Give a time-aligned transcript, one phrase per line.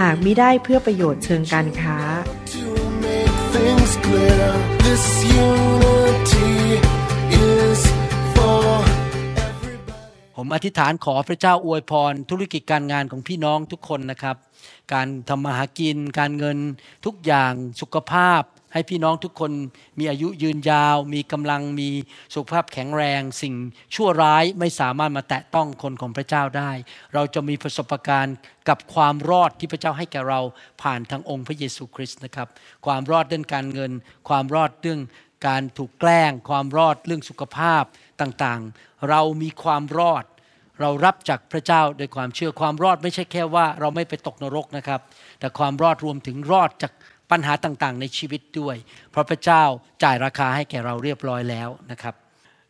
[0.00, 1.98] หากมิได้เพื่อประโยชน์เชิงการค้า
[10.36, 14.36] ผมอธิษฐานขอพระเจ้าอวยพร ธุรกิจการงานของพี่น้องทุกคนนะครับ
[14.92, 16.58] การทำมาหากิน การเงิน
[17.04, 18.42] ทุกอย่างสุขภาพ
[18.76, 19.52] ให้พี่น้องทุกคน
[19.98, 21.90] มีอายุยืนยาว มีกำลังมี
[22.34, 23.54] สุขภาพแข็งแรง สิ่ง
[23.94, 26.70] ชั่วร้ายไม่สามารถมาแตะต้องคนของพระเจ้าได้
[27.14, 28.36] เราจะมีประสบการณ์
[28.68, 30.40] กับความรอดที่พระเจ้าให้แก่เรา
[30.82, 32.48] ผ่านทางองค์พระเยซูคริสต์นะครับ
[32.86, 33.92] ความรอดเรื่องการเงิน
[34.28, 35.00] ความรอดเรื่อง
[35.48, 37.82] การถูกแกล้ง ความรอดเรื่องสุขภาพ
[38.20, 40.24] ต่างๆ เรามีความรอด
[40.80, 45.00] เรารับจากพระเจ้าโดยความเชื่อความรอดไม่ใช่แค่ว่าเราไม่ไปตกนรกนะครับ
[45.40, 46.92] แต่ความรอดรวมถึงรอดจาก
[47.30, 48.76] ปัญหาต่างๆ ในชีวิตด้วย
[49.10, 49.62] เพราะพระเจ้า
[50.02, 52.14] จ่ายราคาให้แก่เราเรียบร้อยแล้วนะครับ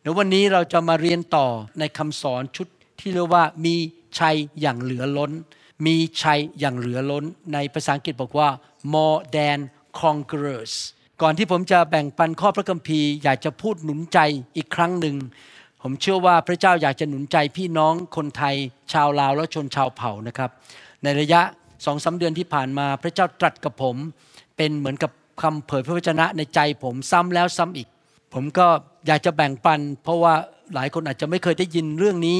[0.01, 1.47] เดี๋ยววันนี้เราจะมาเรียนต่อ
[1.79, 2.67] ในคำสอนชุด
[2.99, 3.75] ที่เรียกว่ามี
[4.19, 5.31] ชัยอย่างเหลือล้น
[5.85, 8.49] มีชัยอย่างเหลือล้น ในภาษาอังกฤษบอกว่า
[8.93, 9.59] more than
[10.01, 10.73] conquerors
[11.21, 14.19] ก่อนที่ผมจะแบ่งปันข้อพระคัมภีร์อยากจะพูดหนุนใจ
[14.57, 15.15] อีกครั้งหนึ่ง
[15.81, 18.55] ผมเชื่อว่าพระเจ้าอยากจะหนุนใจพี่น้องคนไทย
[18.93, 20.49] ชาวลาวและชนชาวเผ่านะครับ
[21.03, 21.41] ในระยะ
[21.85, 23.95] สองสาเดือนที่ผ่านมาพระเจ้าตรัสกับผม
[24.57, 27.87] เป็นเหมือนกับคำเผยพระวจนะในใจผมซ้ำแล้วซ้ำอีก
[28.33, 28.67] ผมก็
[29.07, 30.33] อยากจะแบ่งปัน เพราะว่า
[30.73, 32.39] หลายคนอาจจะไม่เคยได้ยินเรื่องนี้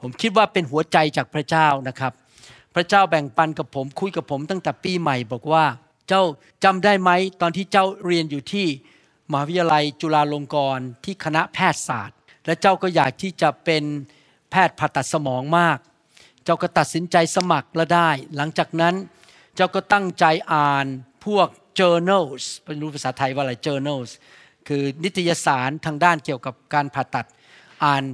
[0.00, 2.12] ผมคิดว่าเป็นหัวใจจากพระเจ้านะครับ
[2.74, 5.64] พระเจ้าแบ่งปันกับผมคุยกับผมตั้งแต่ปีใหม่บอกว่า
[6.08, 6.22] เจ้า
[6.64, 7.10] จำได้ไหม
[7.40, 8.66] ตอนที่เจ้าเรียนอยู่ที่
[9.30, 13.84] มหาวิทยาลัยจุฬาลงกรณ์ที่คณะแพทยศาสตร์ และเจ้าก็อยากที่จะเป็น
[14.50, 15.78] แพทย์ผ่าตัดสมองมาก
[16.44, 18.94] เจ้าก็ตัดสินใจสมัครแล้วได้ หลังจากนั้น
[19.56, 20.86] เจ้าก็ตั้งใจอ่าน
[21.26, 21.48] พวก
[21.80, 24.10] journals ไม่รู้ภาษาไทยว่าอะไร journals
[24.68, 27.26] คือนิตยสารทางด้านเกี่ยวกับการผ่าตัด
[27.84, 28.04] อ่าน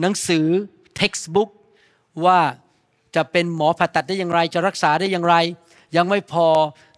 [0.00, 0.46] หนังสือ
[1.00, 1.50] textbook
[2.24, 2.40] ว่า
[3.16, 5.36] จะเป็นหมอผ่าตัดได้อย่างไร จะรักษาได้อย่างไร
[5.96, 6.48] ยังไม่พอ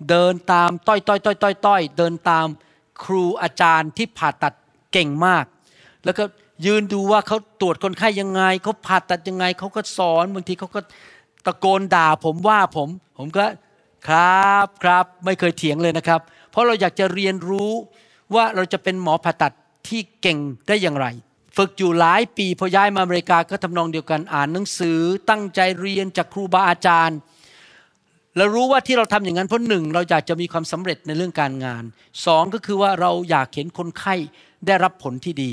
[0.08, 2.46] เดินตามต้อยต้อยต้อยต้อยต้อยเดินตาม
[3.02, 4.54] ครูอาจารย์ที่ผ่าตัด
[4.92, 5.44] เก่งมาก
[6.04, 6.24] แล้วก็
[6.66, 10.80] ยืนดูว่าเขาตรวจคนไข้ยังไงเขาผ่าตัดยังไงเขาก็สอนบางทีเขาก็
[11.46, 12.88] ตะโกนด่าผมว่าผม
[13.18, 13.44] ผมก็
[14.08, 16.20] ครับครับไม่เคยเถียงเลยนะครับ
[16.50, 17.70] เพราะเราอยากจะเรียนรู้
[18.34, 19.52] ว่าเราจะเป็นหมอผ่าตัด
[19.88, 21.06] ที่เก่งได้อย่างไร
[21.56, 24.98] ฝึกอยู่หลายปีพอย้ายมาอเมริกาก็ทำนองเดียวกันอ่านหนังสือ
[25.30, 27.18] ตั้งใจเรียนจากครูบาอาจารย์
[28.36, 31.84] เรารู้ว่าที่เราทำอย่างนั้นเพราะหนึ่งเราอยากจะมีความสำเร็จในเรื่องการงาน
[32.26, 34.14] สองก็คือว่าเราอยากเห็นคนไข้
[34.66, 35.52] ได้รับผลที่ดี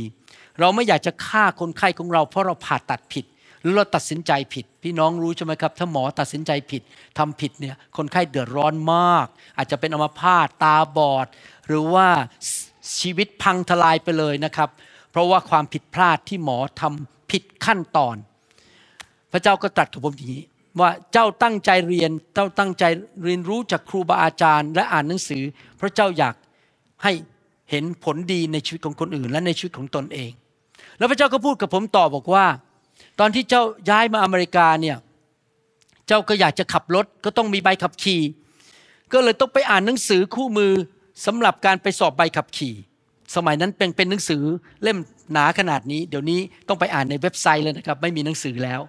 [0.59, 3.25] เราไม่อยากจะฆ่าคนไข้ของเราเพราะเราผ่าตัดผิด
[3.61, 6.81] หรือเราตัดสินใจผิด พี่น้องรู้ใช่ไหมครับ ถ้าหมอตัดสินใจผิด
[7.17, 9.27] ทำผิดเนี่ยคนไข้เดือดร้อนมาก
[9.57, 11.27] อาจจะเป็นอัมพาตตาบอด
[11.67, 12.07] หรือว่า
[12.99, 14.69] ชีวิตพังทลายไปเลยนะครับ
[15.11, 18.15] เพราะว่าความผิดพลาดที่หมอทำผิดขั้นตอน
[19.31, 20.43] พระเจ้าก็ตรัสกับผมอย่างนี้
[20.79, 22.83] ว่าเจ้าตั้งใจเรียนเจ้าตั้งใจ
[23.23, 25.43] เรียนรู้จากครูบาอาจารย์ และอ่านหนังสือ
[25.79, 26.35] พระเจ้าอยาก
[27.03, 27.11] ให้
[27.71, 30.31] เห็นผลดีในชีวิตของคนอื่น และในชีวิตของตนเอง
[30.97, 32.45] แล้วพระเจ้าก็พูดกับผมต่อบอกว่า
[33.19, 34.97] ตอนที่เจ้าย้ายมาอเมริกาเนี่ย
[36.07, 38.21] เจ้าก็อยากจะขับรถก็ต้องมีใบขับขี่
[39.13, 40.73] ก็เลยต้องไปอ่านหนังสือคู่มือ
[41.25, 42.75] สำหรับการไปสอบใบขับขี่
[43.35, 44.43] สมัยนั้นเป็นเป็นหนังสือ
[44.83, 44.97] เล่ม
[45.31, 48.81] หนาขนาดนี้ เดี๋ยวนี้ต้องไปอ่านในเว็บไซต์เลยนะครับ ไม่มีหนังสือแล้ว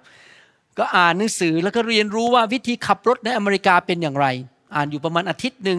[0.79, 4.27] ก็อ่านหนังสือแล้วก็เรียนรู้ว่าวิธีขับรถในอเมริกาเป็นอย่างไร
[4.75, 5.79] อ่านอยู่ประมาณอาทิตย์หนึ่ง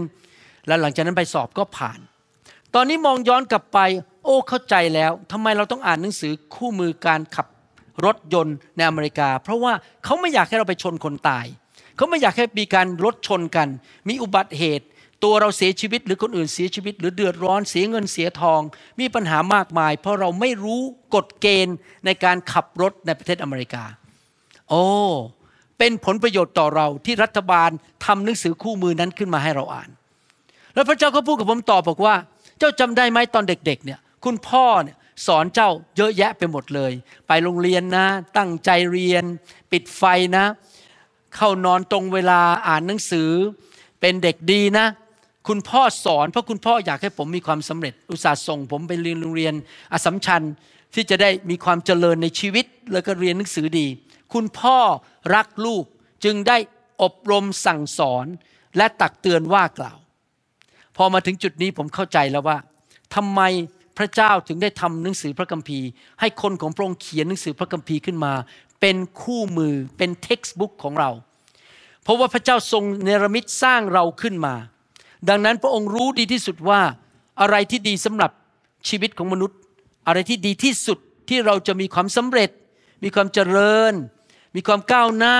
[0.67, 1.99] แล้วหลังจากนั้นไปสอบก็ผ่าน
[2.75, 3.79] ตอนนี้มองย้อนกลับไป
[4.25, 7.47] โอ้เข้าใจแล้วทำไมเราต้องอ่านหนังสือคู่มือการขับ
[8.05, 9.73] รถยนต์ในอเมริกา เพราะว่า
[10.03, 11.45] เขาไม่อยากให้เราไปชนคนตาย
[11.95, 13.67] เขาไม่อยากให้มีการรถชนกัน
[14.09, 14.85] มีอุบัติเหตุ
[15.23, 18.61] ตัวเราเสียชีวิตหรือคนอื่นเสียชีวิต หรือเดือดร้อนเสียเงินเสียทอง
[18.99, 20.81] มีปัญหามากมาย เพราะเราไม่รู้
[21.15, 23.83] กฎเกณฑ์ในการขับรถในประเทศอเมริกา
[24.69, 24.85] โอ้
[25.77, 27.69] เป็นผลประโยชน์ต่อเราที่รัฐบาล
[28.05, 29.89] ทำหนังสือคู่มือนั้นขึ้นมาให้เราอ่าน
[30.73, 32.15] แล้วพระเจ้าก็พูดกับผมต่อบอกว่า
[32.59, 36.91] เจ้าจำได้ไหมตอนเด็กๆเนี่ยคุณพ่อเนี่ย สอนเจ้าเยอะแยะไปหมดเลย
[37.27, 39.23] ไปโรงเรียนนะ ตั้งใจเรียน
[39.71, 40.03] ปิดไฟ
[40.37, 40.45] นะ
[41.35, 43.29] เข้านอนตรงเวลาอ่านหนังสือ
[43.99, 44.87] เป็นเด็กดีนะ
[45.47, 49.53] คุณพ่อสอนเพราะคุณพ่ออยากให้ผมมีความสำเร็จ อุตส่าห์ส่งผมไปเรียนโรงเรียน
[49.93, 50.41] อสสัมชัญ
[50.93, 53.87] ที่จะได้มีความเจริญในชีวิต แล้วก็เรียนหนังสือดี
[54.33, 54.77] คุณพ่อ
[55.35, 55.85] รักลูก
[56.23, 56.57] จึงได้
[57.03, 58.25] อบรมสั่งสอน
[58.77, 59.97] และตักเตือนว่ากล่าว
[60.97, 62.57] พอมาถึงจุดนี้ผมเข้าใจแล้วว่า
[63.15, 63.41] ทำไม
[63.97, 65.87] พระเจ้าถึงได้ทำหนังสือพระคัมภีร์
[66.19, 68.33] ให้คนของพระองค์เขียนหนังสือพระคัมภีร์ขึ้นมา
[68.81, 71.09] เป็นคู่มือเป็นเท็กซ์บุ๊กของเรา
[72.03, 74.55] เพราะว่าพระเจ้าทรงเนรมิตสร้างเราขึ้นมา
[75.29, 76.81] ดังนั้นพระองค์รู้ดีที่สุดว่า
[77.41, 78.31] อะไรที่ดีสำหรับ
[78.89, 79.57] ชีวิตของมนุษย์
[80.07, 80.99] อะไรที่ดีที่สุด
[81.29, 82.49] ที่เราจะมีความสำเร็จ
[83.03, 83.93] มีความเจริญ
[84.55, 85.37] มีความก้าวหน้า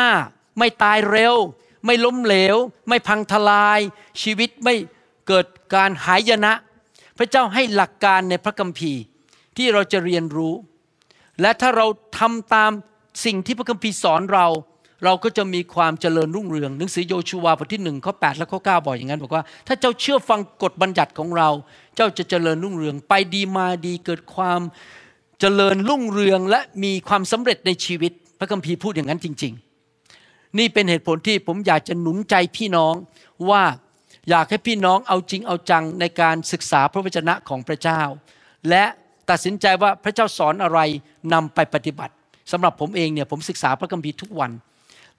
[0.57, 1.35] ไม่ตายเร็ว
[1.85, 2.55] ไม่ล้มเหลว
[2.89, 3.79] ไม่พังทลาย
[4.21, 4.75] ชีวิตไม่
[5.27, 5.45] เกิด
[5.75, 6.53] การหายนะ
[7.21, 9.01] ระเจ้าให้หลักการในพระคัมภีร์
[9.57, 10.53] ที่เราจะเรียนรู้
[11.41, 11.85] และถ้าเรา
[12.19, 12.71] ทำตาม
[13.25, 14.47] สิ่งที่พระคัมภีร์สอนเรา
[15.05, 21.49] เราก็จะมีความเจริญรุ่งเรืองหนังสือโยชูวาบทที่หนึ่งข้อ8และข้อ9บอกอย่างนั้นบอกว่า ถ้าเจ้าเชื่อฟังกฎบัญญัติของเรา
[21.95, 24.61] เจ้าจะเจริญรุ่งเรือง ไปดีมาดีเกิดความ
[25.39, 29.53] เจริญรุ่งเรืองและมีความสำเร็จในชีวิต พระคัมภีร์พูดอย่างนั้นจริง
[30.05, 32.93] ๆ นี่เป็นเหตุผลที่ผมอยากจะหนุนใจพี่น้อง
[33.49, 33.63] ว่า
[34.29, 38.01] อยากให้พี่น้องเอาจริงเอาจังในการศึกษาพระวจนะของพระเจ้า
[38.69, 38.83] และ
[39.29, 40.79] ตัดสินใจว่าพระเจ้าสอนอะไร
[41.33, 42.13] นำไปปฏิบัติ
[42.51, 44.51] สำหรับผมเองเนี่ยผมศึกษาพระคัมภีร์ทุกวัน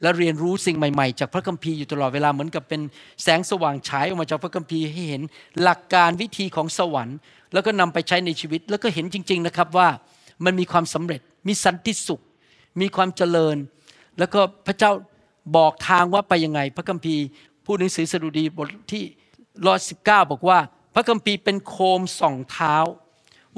[0.02, 2.80] และเรียนรู้สิ่งใหม่ๆ จากพระคัมภีร์อยู่ตลอดเวลาเหมือนกับเป็น
[3.22, 5.22] แสงสว่างฉายออกมาจากพระคัมภีร์ให้เห็น
[5.62, 7.18] หลักการวิธีของสวรรค์
[7.52, 9.88] แล้วก็นำไปใช้ในชีวิต แล้วก็เห็นจริง ๆนะครับว่า
[10.44, 12.20] มันมีความสำเร็จมีสันติสุข
[12.80, 13.56] มีความเจริญ
[14.18, 14.92] แล้วก็พระเจ้า
[15.56, 17.22] บอกทางว่าไปยังไง พระคัมภีร์
[17.64, 19.04] พูดหนังสือสดุดีบทที่
[19.66, 20.58] ร้อยสิบเก้าบอกว่า
[20.94, 22.76] พระคัมภีร์เป็นโคมส่องเท้า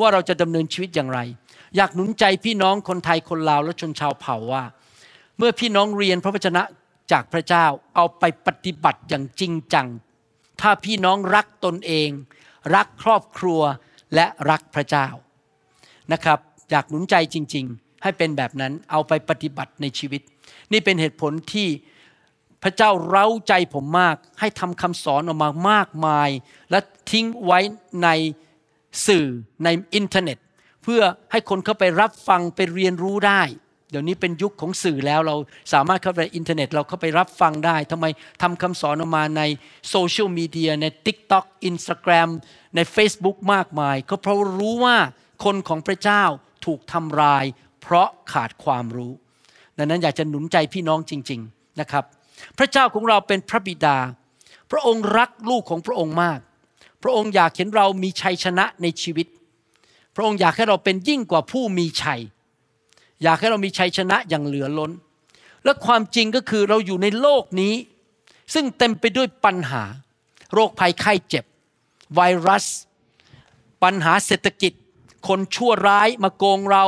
[0.00, 1.20] ว่าเราจะดำเนินชีวิตอย่างไร
[1.76, 4.64] อยากหนุนใจพี่น้องคนไทยคนลาวและชนชาวเผ่าว่า
[5.38, 6.62] เมื่อพี่น้องเรียนพระวจนะ
[7.12, 9.86] จากพระเจ้าเอาไปปฏิบัติอย่างจริงจัง
[10.60, 12.08] ถ้าพี่น้องรักตนเอง
[12.74, 13.60] รักครอบครัว
[14.14, 15.06] และรักพระเจ้า
[16.12, 16.38] นะครับ
[16.70, 20.22] อยากหนุนใจจริง ๆ ให้เป็นแบบนั้นเอาไปปฏิบัติในชีวิต
[20.72, 21.68] นี่เป็นเหตุผลที่
[22.64, 26.30] พระเจ้าเร้าใจผมมาก ให้ทำคำสอนออกมามากมาย
[26.70, 26.78] และ
[27.10, 27.58] ทิ้งไว้
[28.02, 28.08] ใน
[29.06, 29.26] สื่อ
[29.64, 30.38] ในอินเทอร์เน็ต
[30.82, 31.02] เพื่อ
[31.32, 33.42] ให้คนเข้าไปรับฟังไปเรียนรู้ได้
[33.90, 35.36] เดี๋ยวนี้เป็นยุคของสื่อแล้วเรา
[35.72, 38.06] สามารถเข้าไปอินเทอร์เน็ต เราเข้าไปรับฟังได้ทำไม
[38.42, 39.42] ทำคำสอนออกมาใน
[39.90, 42.28] โซเชียลมีเดียใน TikTok Instagram
[42.76, 44.96] ใน Facebook มากมาย ก็เพราะรู้ว่า
[45.44, 46.22] คนของพระเจ้า
[46.66, 47.44] ถูกทำลาย
[47.82, 49.12] เพราะขาดความรู้
[49.78, 52.04] ดังนั้นอยากจะหนุนใจพี่น้องจริง ๆนะครับ
[52.58, 53.98] พระเจ้าของเราเป็นพระบิดา
[54.70, 56.40] พระองค์รักลูกของพระองค์มาก
[57.02, 59.26] พระองค์อยากเห็นเรามีชัยชนะในชีวิต
[60.14, 62.20] พระองค์อยากให้เราเป็นยิ่งกว่าผู้มีชัย
[63.22, 64.92] อยากให้เรามีชัยชนะอย่างเหลือล้น
[65.64, 67.74] และความจริงก็คือเราอยู่ในโลกนี้
[68.54, 69.82] ซึ่งเต็มไปด้วยปัญหา
[70.52, 71.44] โรคภัยไข้เจ็บ
[72.14, 72.66] ไวรัส
[73.82, 74.72] ปัญหาเศรษฐกิจ
[75.28, 76.84] คนชั่วร้ายมาโกงเรา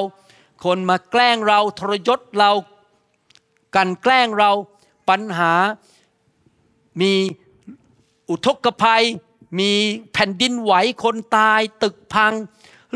[0.65, 2.53] คนมาแกล้งเราทรยศเรา
[3.77, 4.51] กันแกล้งเรา
[5.09, 5.53] ปัญหา
[7.01, 7.13] มี
[8.31, 9.05] อุทกภัย
[9.61, 9.73] มี
[10.13, 10.73] แผ่นดินไหว
[11.05, 12.33] คนตาย ตึกพัง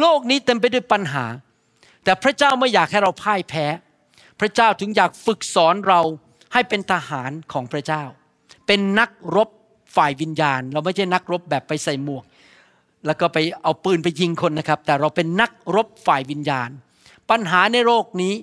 [0.00, 1.24] โลกนี้เต็มไปด้วยปัญหา
[2.04, 3.66] แต่พระเจ้าไม่อยากให้เราพ่ายแพ้
[4.40, 6.00] พระเจ้าถึงอยากฝึกสอนเรา
[6.52, 8.02] ให้เป็นทหารของพระเจ้า
[8.66, 9.48] เป็นนักรบ
[9.96, 12.24] ฝ่ายวิญญาณ เราไม่ใช่นักรบแบบไปใส่หมวก
[13.06, 16.70] แล้วก็ไปเอาปืนไปยิงคนนะครับ แต่เราเป็นนักรบฝ่ายวิญญาณ
[17.30, 18.34] ปัญหาในโลกนี้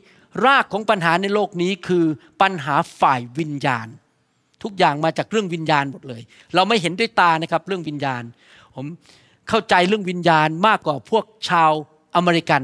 [0.45, 2.05] รากของปัญหาในโลกนี้คือ
[2.41, 3.87] ปัญหาฝ่ายวิญญาณ
[4.63, 6.21] ทุกอย่างมาจากเรื่องวิญญาณหมดเลย
[6.55, 8.23] เราไม่เห็นด้วยตานะครับเรื่องวิญญาณ
[8.75, 8.85] ผม
[9.49, 11.71] เข้าใจเรื่องวิญญาณมากกว่าพวกชาว
[12.15, 12.61] อเมริกัน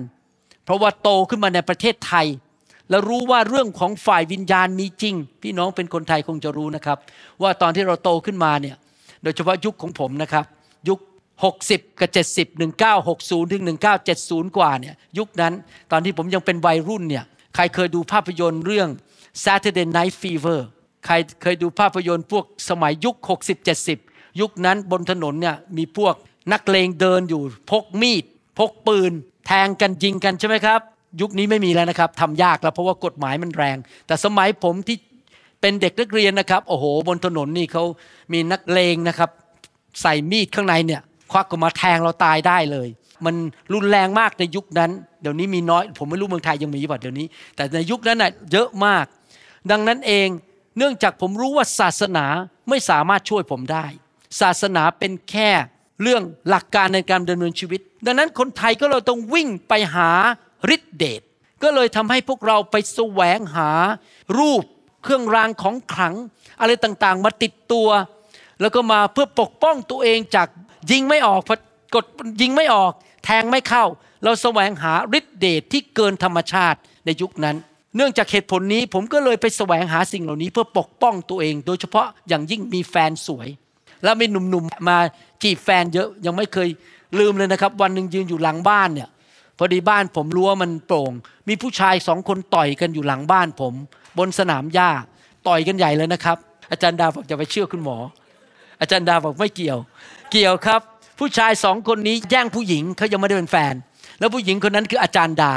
[0.66, 2.28] เพราะว่าโตขึ้นมาในประเทศไทย
[2.90, 6.98] แล้วรู้ว่าเรื่องของฝ่ายวิญญาณมีจริง พี่น้องเป็นคนไทยคงจะรู้นะครับ
[7.42, 8.76] ว่าตอนที่เราโตขึ้นมาเนี่ย
[9.24, 10.46] โดยเฉพาะยุคของผมนะครับ
[10.90, 11.00] ยุค
[11.50, 12.62] 60 กับ 70
[13.00, 13.64] 1960 ถึง
[14.10, 15.54] 1970 กว่าเนี่ยยุคนั้น
[15.92, 17.24] ตอนที่ผมยังเป็นวัยรุ่นเนี่ย
[17.56, 18.90] ใครเคยดูภาพยนตร์เรื่อง
[19.44, 20.60] Saturday Night Fever
[21.06, 23.58] ใครเคยดูภาพยนตร์พวกสมัยยุค 60
[23.98, 26.16] 70 ยุคนั้นบนถนนเนี่ยมีพวก
[26.52, 27.42] นักเลงเดินอยู่
[27.72, 28.24] พกมีด
[28.60, 29.12] พกปืน
[29.48, 30.80] แทงกันยิงกันใช่ไหมครับ
[31.22, 34.98] ยุคนี้ไม่มีแล้วนะครับทำยากแล้วเพราะว่ากฎหมายมันแรง แต่สมัยผมที่
[35.62, 37.84] เป็นเด็กนักเรียนนะครับโอ้โห บนถนนนี่เขา
[38.34, 39.30] มีนักเลงนะครับ
[40.02, 42.88] ใส่มีดข้างในเนี่ยควักออกมาแทงเราตายได้เลย
[43.26, 43.36] มัน
[43.74, 49.06] รุนแรงมากในยุคนั้น เดี๋ยวนี้มีน้อย ผมไม่รู้เมืองไทยยังมีป่ะเดี๋ยวนี้ แต่ในยุคนั้นน่ะเยอะมาก
[49.72, 50.28] ดังนั้นเอง
[50.78, 52.26] เนื่องจากผมรู้ว่าศาสนา
[52.70, 53.86] ไม่สามารถช่วยผมได้
[54.42, 55.50] ศาสนาเป็นแค่
[56.02, 60.10] เรื่องหลักการในการดำเนินชีวิต ดังนั้นคนไทยก็เราต้องวิ่งไปหา
[60.76, 61.22] ฤทธิเดช
[61.64, 63.70] ก็เลยทำให้พวกเราไปแสวงหา
[64.38, 64.64] รูป
[65.04, 66.16] เครื่องรางของขลัง
[66.62, 67.88] อะไรต่างๆ มาติดตัว
[68.62, 70.48] แล้วก็มาเพื่อปกป้องตัวเองจาก
[70.92, 71.58] ยิงไม่ออกพอ
[71.96, 72.06] กด
[72.42, 72.92] ยิงไม่ออก
[73.24, 73.86] แทงไม่เข้า
[74.24, 77.56] เราแสวงหาฤทธิเดชที่เกินธรรมชาติในยุคนั้น
[77.96, 83.48] เนื่องจากเหตุผลนี้ผมก็เลยไปแสวงหาสิ่งเหล่านี้เพื่อปกป้องตัวเอง โดยเฉพาะอย่างยิ่งมีแฟนสวย
[84.04, 84.98] แล้วมีหนุ่มๆมา
[85.44, 86.70] จีบแฟนเยอะยังไม่เคย
[87.20, 89.10] ลืมเลยนะครับ วันหนึ่งยืนอยู่หลังบ้านเนี่ย
[89.58, 91.12] พอดีบ้านผมรั้วมันโปร่ง
[91.48, 93.74] มีผู้ชายสองคนต่อยกันอยู่หลังบ้านผม
[94.18, 94.90] บนสนามหญ้า
[95.48, 96.38] ต่อยกันใหญ่เลยนะครับ
[96.72, 97.98] อาจารย์ดาบอกจะไปเชื่อคุณหมอ
[98.82, 99.80] อาจารย์ดาบอกไม่เกี่ยว
[100.32, 100.82] เกี่ยวครับ
[101.20, 103.74] ผู้ชายสองคนนี้แย่งผู้หญิงเขายังไม่ได้เป็นแฟน
[104.20, 105.54] แล้วผู้หญิงคนนั้นคืออาจารย์ดา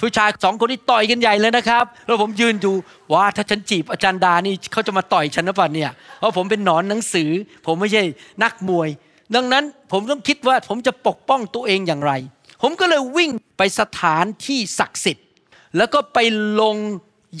[0.00, 2.72] ผู้ชายสองคนนี้ต่อยกันใหญ่เลยนะครับ แล้วผมยืนดู
[3.12, 7.30] ว่าถ้าฉันจีบอาจารย์ดานี่เขาจะมาต่อยฉันหรือเปล่าเนี่ยเพราะผมเป็นหนอนหนังสือ
[7.66, 8.02] ผมไม่ใช่
[8.42, 8.88] นักมวย
[9.34, 12.12] ดังนั้นผมต้องคิดว่าผมจะปกป้องตัวเองอย่างไร
[12.62, 15.26] ผมก็เลยวิ่งไปสถานที่ศักดิ์สิทธิ์
[15.76, 16.18] แล้วก็ไป
[16.60, 16.76] ลง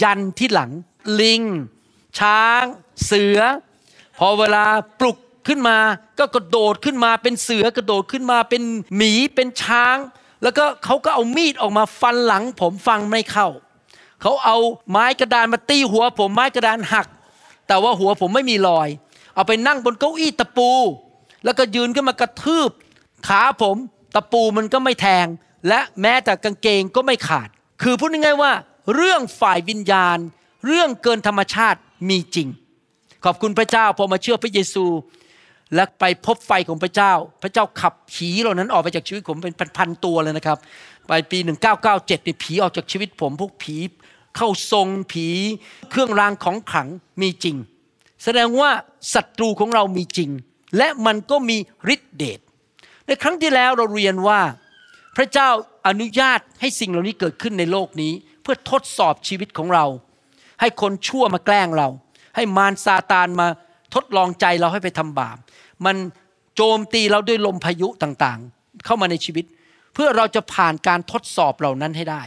[0.02, 0.70] ยันที่หลัง
[1.20, 1.42] ลิง
[2.18, 2.64] ช้าง
[3.06, 3.38] เสือ
[4.18, 4.64] พอเวลา
[5.00, 5.78] ปลุก ขึ้นมา
[6.18, 8.62] ก็กระโดดขึ้นมาเป็นเสือกระโดดขึ้นมาเป็น
[8.96, 9.96] หมีเป็นช้าง
[10.42, 13.48] แล้วก็เขาก็เอามีดออกมาฟันหลังผมฟังไม่เข้า
[14.22, 14.58] เขาเอา
[14.90, 17.06] ไม้กระดานมาตีหัวผมไม้กระดานหัก
[17.66, 18.88] แต่ว่าหัวผมไม่มีรอย
[19.34, 20.70] เอาไปนั่งบนเก้าอี้ตะปู
[21.44, 22.70] แล้วก็ยืนขึ้นมากระทืบ
[23.28, 23.76] ขาผม
[24.14, 25.26] ตะปูมันก็ไม่แทง
[25.68, 27.48] และแม้แต่กางเกงก็ไม่ขาด
[27.82, 28.52] คือพูดง่ายๆว่า
[28.94, 30.18] เรื่องฝ่ายวิญญาณ
[30.66, 32.48] เรื่องเกินธรรมชาติมีจริง
[33.24, 34.84] ขอบคุณพระเจ้าพอมาเชื่อพระเยซู
[35.74, 37.12] และไปพบไฟของพระเจ้า
[37.42, 40.58] พระเจ้าขับผีเหล่านั้นออกไปจากชีวิตผมเป็นพันๆตัวเลยนะครับ
[41.08, 41.38] ไปปี
[41.82, 43.76] 1997นี่ผีออกจากชีวิตผมพวกผี
[44.36, 45.26] เข้าทรงผี
[45.90, 46.88] เครื่องรางของขลัง
[47.20, 47.56] มีจริง
[48.24, 48.70] แสดงว่า
[49.14, 50.30] ศัตรูของเรามีจริง
[50.76, 51.56] และมันก็มี
[51.94, 52.40] ฤทธิเดช
[53.06, 54.40] ในครั้งที่แล้วเราเรียนว่า
[55.16, 55.48] พระเจ้า
[55.88, 58.12] อนุญาตให้สิ่งเหล่านี้เกิดขึ้นในโลกนี้
[58.42, 59.84] เพื่อทดสอบชีวิตของเรา
[60.60, 61.88] ให้คนชั่วมาแกล้งเรา
[62.36, 63.46] ให้มารซาตานมา
[63.94, 65.36] ทดลองใจเราให้ไปทำบาป
[65.86, 65.96] มัน
[66.56, 69.44] โจมตีเราด้วยลมพายุต่างๆ เข้ามาในชีวิต
[69.94, 72.22] เพื่อเราจะผ่านการทดสอบเหล่านั้นให้ได้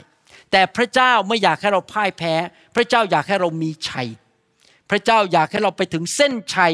[0.51, 2.33] แต่พระเจ้าไม่อยากให้เราพ่ายแพ้
[2.75, 4.07] พระเจ้าอยากให้เรามีชัย
[4.89, 6.73] พระเจ้าอยากให้เราไปถึงเส้นชัย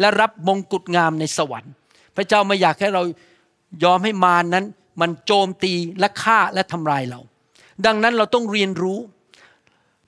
[0.00, 1.72] และรับมงกุฎงามในสวรรค์
[2.16, 3.02] พระเจ้าไม่อยากให้เรา
[3.84, 4.64] ยอมให้มารนนั้น
[5.00, 7.20] มันโจมตีและฆ่าและทำลายเรา
[7.86, 8.98] ดังนั้นเราต้องเรียนรู้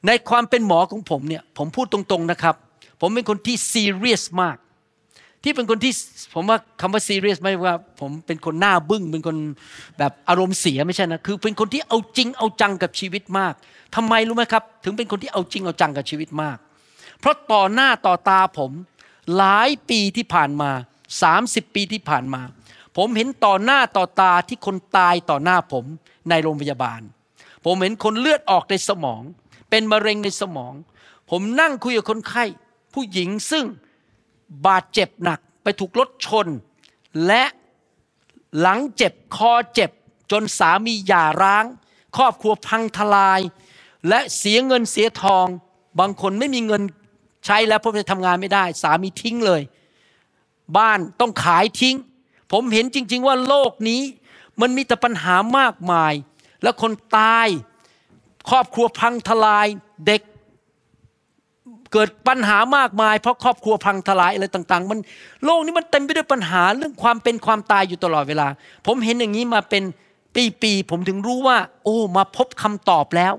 [0.06, 2.56] ในความเป็นหมอของผมเนี่ยผมพูดตรงๆนะครับ
[3.00, 4.56] ผมเป็นคนที่ซีเรียสมาก
[5.44, 5.92] ที่เป็นคนที่
[6.34, 9.36] ผมว่าคำว่าซีเรียสไม่ว่าผมเป็นคนหน้าบึ้งเป็นคน
[9.98, 13.54] แบบอารมณ์เสียไม่ใช่นะคือเป็นคนที่เอาจริงเอาจังกับชีวิตมาก
[13.94, 16.56] ทำไมรู้ไหมครับ ถึงเป็นคนที่เอาจริงเอาจังกับชีวิตมาก
[17.20, 18.70] เพราะต่อหน้าต่อตาผม
[19.36, 20.70] หลายปีที่ผ่านมา
[21.22, 22.42] 30 ปีที่ผ่านมา
[22.96, 25.84] ผมเห็นต่อหน้าต่อตาที่คนตายต่อหน้าผม
[26.30, 27.00] ในโรงพยาบาล
[27.64, 29.22] ผมเห็นคนเลือดออกในสมอง
[29.70, 30.72] เป็นมะเร็งในสมอง
[31.30, 32.44] ผมนั่งคุยกับคนไข้
[32.94, 33.64] ผู้หญิงซึ่ง
[34.66, 36.46] บาดเจ็บหนักไปถูกรถชน
[37.26, 37.44] และ
[38.60, 39.90] หลังเจ็บคอเจ็บ
[40.30, 41.64] จนสามีหย่าร้าง
[42.16, 43.40] ครอบครัวพังทลาย
[44.08, 45.46] และเสียเงินเสียทอง
[46.00, 46.82] บางคนไม่มีเงิน
[47.44, 49.62] ใช้แล้วเพราะไปทำงานไม่ได้ สามีทิ้งเลย
[50.76, 51.96] บ้านต้องขายทิ้ง
[52.52, 54.02] ผมเห็นจริง ๆ ว่าโลกนี้
[54.60, 56.14] มันมีแต่ปัญหามากมาย
[56.62, 57.48] แล้วคนตาย
[58.50, 59.66] ครอบครัวพังทลาย
[60.06, 60.22] เด็ก
[61.94, 64.98] เกิดปัญหามากมาย เพราะครอบครัวพังทลายอะไรต่างๆ มัน
[65.44, 68.48] โลกนี้มันเต็มไปด้วยปัญหาเรื่องความเป็นความตายอยู่ตลอดเวลา
[68.86, 69.82] ผมเห็นอย่างนี้มาเป็น
[70.62, 73.34] ปีๆผมถึงรู้ว่า โอ้มาพบคำตอบแล้ว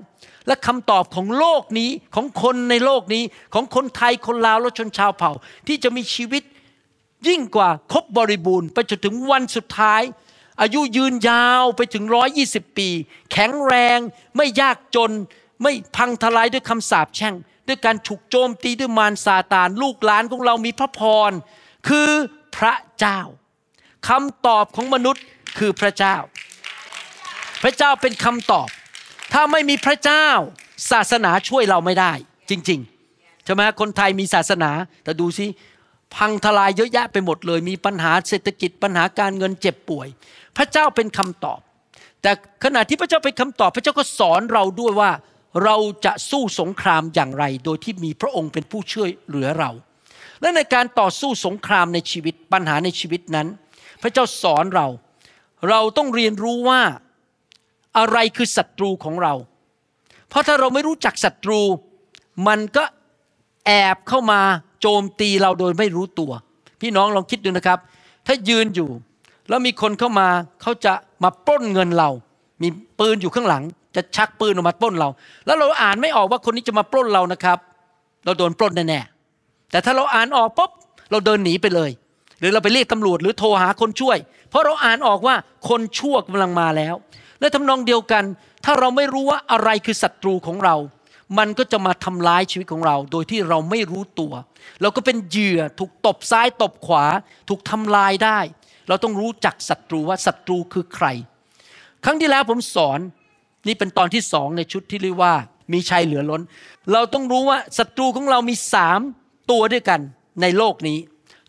[0.46, 3.22] และคำตอบของโลกนี้ของคนในโลกนี้
[3.54, 5.32] ของคนไทยคนลาวและชนชาวเผ่า
[5.66, 6.42] ที่จะมีชีวิต
[7.28, 10.02] ยิ่งกว่าครบบริบูรณ์ไปจนถึงวันสุดท้าย
[10.60, 12.88] อายุยืนยาวไปถึงร้อยี่สิบปี
[13.32, 13.98] แข็งแรง
[14.36, 15.10] ไม่ยากจน
[15.62, 17.34] ไม่พังทลายด้วยคำสาปแช่ง
[17.68, 21.32] ด้วยการถูกโจมตีด้วยมารซาตานลูกหลานของเรามีพระพร
[21.88, 22.10] คือ
[22.56, 23.20] พระเจ้า
[24.08, 25.24] คำตอบของมนุษย์
[25.58, 26.16] คือพระเจ้า
[27.62, 28.68] พระเจ้าเป็นคำตอบ
[29.32, 30.28] ถ้าไม่มีพระเจ้า
[30.90, 32.12] ศาสนาช่วยเราไม่ได้
[32.50, 34.70] จริงๆใช่ไหมคนไทยมีศาสนา
[35.04, 35.46] แต่ดูสิ
[36.16, 40.08] พังทลายเยอะแยะไปหมดเลย มีปัญหาเศรษฐกิจปัญหาการเงินเจ็บป่วย
[40.56, 41.60] พระเจ้าเป็นคำตอบ
[42.22, 42.30] แต่
[42.64, 45.10] ขณะที่พระเจ้าเป็นคำตอบ พระเจ้าก็สอนเราด้วยว่า
[45.64, 49.70] เราจะสู้สงครามอย่างไร โดยที่มีพระองค์เป็นผู้ช่วยเหลือเรา
[50.40, 53.46] และในการต่อสู้สงครามในชีวิตปัญหาในชีวิตนั้น
[54.02, 54.86] พระเจ้าสอนเรา
[55.68, 56.80] เราต้องเรียนรู้ว่า
[57.98, 59.34] อะไรคือศัตรูของเรา
[60.28, 61.60] เพราะถ้าเราไม่รู้จักศัตรู
[62.48, 62.84] มันก็
[63.66, 64.40] แอบเข้ามา
[64.80, 66.32] โจมตีเราโดยไม่รู้ตัว
[66.80, 67.78] พี่น้องลองคิดดูนะครับ
[68.26, 68.90] ถ้ายืนอยู่
[69.48, 70.28] แล้วมีคนเข้ามา
[70.62, 72.10] เขาจะมาปล้นเงินเรา
[72.62, 73.62] มีปืนอยู่ข้างหลัง
[73.96, 75.08] จะชักปืนออกมาปล้นเรา
[75.46, 77.58] แล้วเราอ่านไม่ออกว่าคนนี้จะมาปล้นเรานะครับ
[78.24, 80.70] เราโดนปล้นแน่ๆแต่ถ้าเราอ่านออกปุ๊บ
[81.10, 81.90] เราเดินหนีไปเลย
[82.40, 84.18] หรือเราไปเรียกตำรวจหรือโทรหาคนช่วย
[84.50, 85.34] เพราะเราอ่านออกว่า
[85.68, 86.94] คนชั่วกำลังมาแล้ว
[87.40, 88.24] และทำนองเดียวกัน
[88.64, 90.76] ถ้าเราไม่รู้ว่าอะไรคือศัตรูของเรา
[91.38, 94.32] มันก็จะมาทำร้ายชีวิตของเรา โดยที่เราไม่รู้ตัว
[94.82, 97.04] เราก็เป็นเหยื่อถูกตบซ้ายตบขวา
[97.48, 98.38] ถูกทำลายได้
[98.88, 101.06] เราต้องรู้จักศัตรูว่าศัตรูคือใคร
[102.04, 103.00] ครั้งที่แล้วผมสอน
[103.66, 105.34] นี่เป็นตอนที่สองในชุดที่เรียกว่า
[105.72, 106.42] มีชัยเหลือล้น
[106.92, 109.00] เราต้องรู้ว่าศัตรูของเรามีสาม
[109.50, 110.00] ตัวด้วยกัน
[110.42, 110.98] ในโลกนี้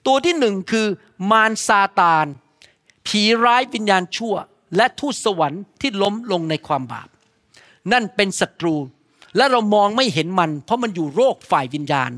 [0.07, 0.87] ตัวที่หนึ่งคือ
[1.31, 2.25] มารซาตาน
[3.07, 4.35] ผีร้ายวิญญาณชั่ว
[4.75, 7.07] และทูตสวรรค์ที่ล้มลงในความบาป
[7.91, 8.75] นั่นเป็นศัตรู
[9.37, 12.11] และเรามองไม่เห็นมัน เพราะมันอยู่โรคฝ่ายวิญญาณ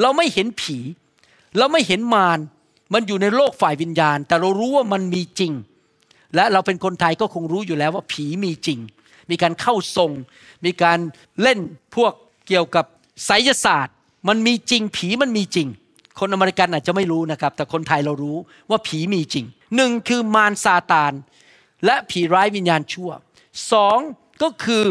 [0.00, 0.78] เราไม่เห็นผี
[1.58, 2.38] เราไม่เห็นมาร
[2.94, 5.52] มันอยู่ในโลกฝ่ายวิญญาณ แต่เรารู้ว่ามันมีจริง
[6.34, 8.78] และเราเป็นคนไทยก็คงรู้อยู่แล้วว่าผีมีจริง
[9.30, 10.12] มีการเข้าทรง
[10.64, 10.98] มีการ
[11.42, 11.58] เล่น
[11.96, 12.12] พวก
[12.48, 12.84] เกี่ยวกับ
[13.26, 13.96] ไสยศาสตร์
[14.28, 15.68] มันมีจริงผีมันมีจริง
[16.20, 18.38] คนอเมริกันอาจจะไม่รู้นะครับ แต่คนไทยเรารู้
[18.70, 21.12] ว่าผีมีจริงหนึ่งคือมารซาตาน
[21.84, 23.10] และผีร้ายวิญญาณชั่ว
[23.72, 23.98] สอง
[24.42, 24.84] ก็คือ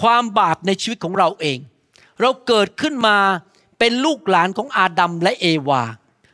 [0.00, 1.58] ความบาปในชีวิตของเราเอง
[2.20, 3.16] เราเกิดขึ้นมา
[3.78, 5.82] เป็นลูกหลานของอาดัมและเอวา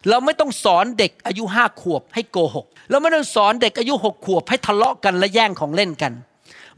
[0.08, 6.12] เราไม่ต้องสอนเด็กอายุห้าขวบให้โกหก เราไม่ต้องสอนเด็กอายุหกขวบให้ทะเลาะกันและแย่งของเล่นกัน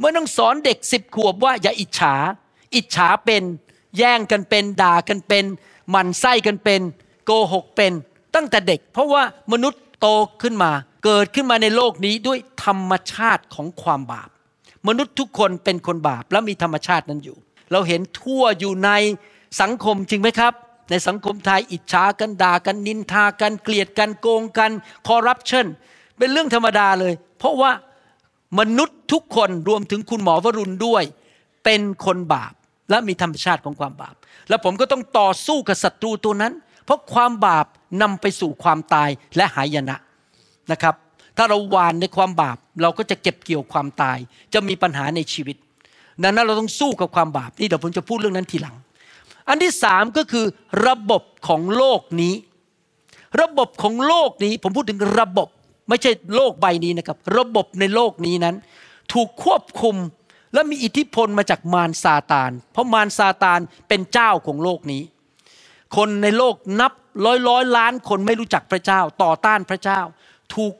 [0.00, 2.14] ไม่ต้องสอนเด็กสิบขวบว่าอย่าอิจฉา
[2.74, 3.42] อิจฉาเป็น
[3.98, 5.44] แย่งกันเป็น ด่ากันเป็น
[5.90, 6.80] หมันไส้กันเป็น
[7.24, 7.92] โกหกเป็น
[8.34, 10.06] ตั้งแต่เด็ก เพราะว่ามนุษย์โต
[10.42, 10.70] ขึ้นมา
[11.04, 14.30] เกิดขึ้นมาในโลกนี้ด้วยธรรมชาติของความบาป
[14.88, 17.36] มนุษย์ทุกคนเป็นคนบาปและมีธรรมชาตินั้นอยู่
[17.72, 18.90] เราเห็นทั่วอยู่ใน
[19.60, 20.52] สังคมจริงไหมครับ
[20.90, 24.70] ในสังคมไทยอิจฉากันด่ากันนินทากันเกลียดกันโกงกัน
[25.08, 25.66] คอร์รัปชัน
[26.18, 27.70] เป็นเรื่องธรรมดาเลย เพราะว่า
[28.58, 31.04] มนุษย์ทุกคนรวมถึงคุณหมอวรุณด้วย
[31.64, 32.52] เป็นคนบาป
[32.90, 34.14] และมีธรรมชาติของความบาป
[34.48, 36.52] แล้วผมก็ต้องต่อสู้กับศัตรูตัวนั้น
[36.84, 37.66] เพราะความบาป
[38.02, 39.96] นำไปสู่ความตายและหายนะ
[40.72, 40.94] นะครับ
[41.36, 44.18] ถ้าเราหวานในความบาปเราก็จะเก็บเกี่ยวความตาย
[44.54, 45.56] จะมีปัญหาในชีวิต
[46.22, 48.76] ดังนั้นเราต้องสู้กับความบาปนี่เดี๋ยวผมจะพูดเรื่องนั้นทีหลัง
[49.48, 50.46] อันที่สามก็คือ
[50.86, 52.34] ระบบของโลกนี้
[53.40, 55.48] ระบบของโลกนี้ผมพูดถึงระบบ
[55.90, 58.56] ไม่ใช่โลกใบนี้นะครับ ระบบในโลกนี้นั้น
[59.12, 59.96] ถูกควบคุม
[60.54, 65.02] และมีอิทธิพลมาจากมารซาตาน เพราะมารซาตานเป็นเจ้าของโลกนี้
[65.96, 66.92] คนในโลกนับ
[67.26, 70.00] ร้อยร้อยล้านคนไม่รู้จักพระเจ้า ต่อต้านพระเจ้า
[70.54, 70.74] ถูก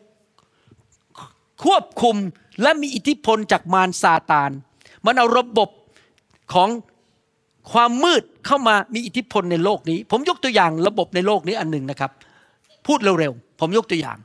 [1.65, 2.17] ควบคุม
[2.63, 4.51] และมีอิทธิพลจากมารซาตาน
[5.07, 5.69] มันเอาระบบ
[6.55, 6.69] ของ
[7.73, 12.11] ความมืดเข้ามามีอิทธิพลในโลกนี้ ผมยกตัวอย่างระบบในโลกนี้อันหนึ่งนะครับ
[12.87, 14.19] พูดเร็วๆ ผมยกตัวอย่าง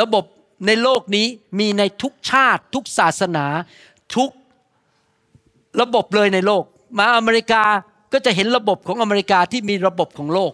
[0.00, 0.24] ระบบ
[0.66, 1.26] ในโลกนี้
[1.58, 3.46] มีในทุกชาติ ทุกศาสนา
[4.16, 4.30] ทุก
[5.80, 6.62] ระบบเลยในโลก
[6.98, 7.64] มาอเมริกา
[8.12, 10.52] ก็จะเห็นระบบของอเมริกาที่มีระบบของโลก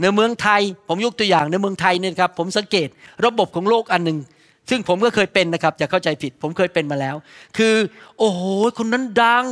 [0.00, 2.88] ในเมืองไทยผมยกตัวอย่างในเมืองไทยเนี่ยครับผมสังเกต
[3.26, 4.18] ระบบของโลกอันหนึ่ง
[4.70, 7.16] ซึ่งผมก็เคยเป็นนะครับอย่าเข้าใจผิด ผมเคยเป็นมาแล้ว
[7.56, 7.74] คือ
[8.18, 8.42] โอ้โห
[8.78, 9.44] คนนั้นดัง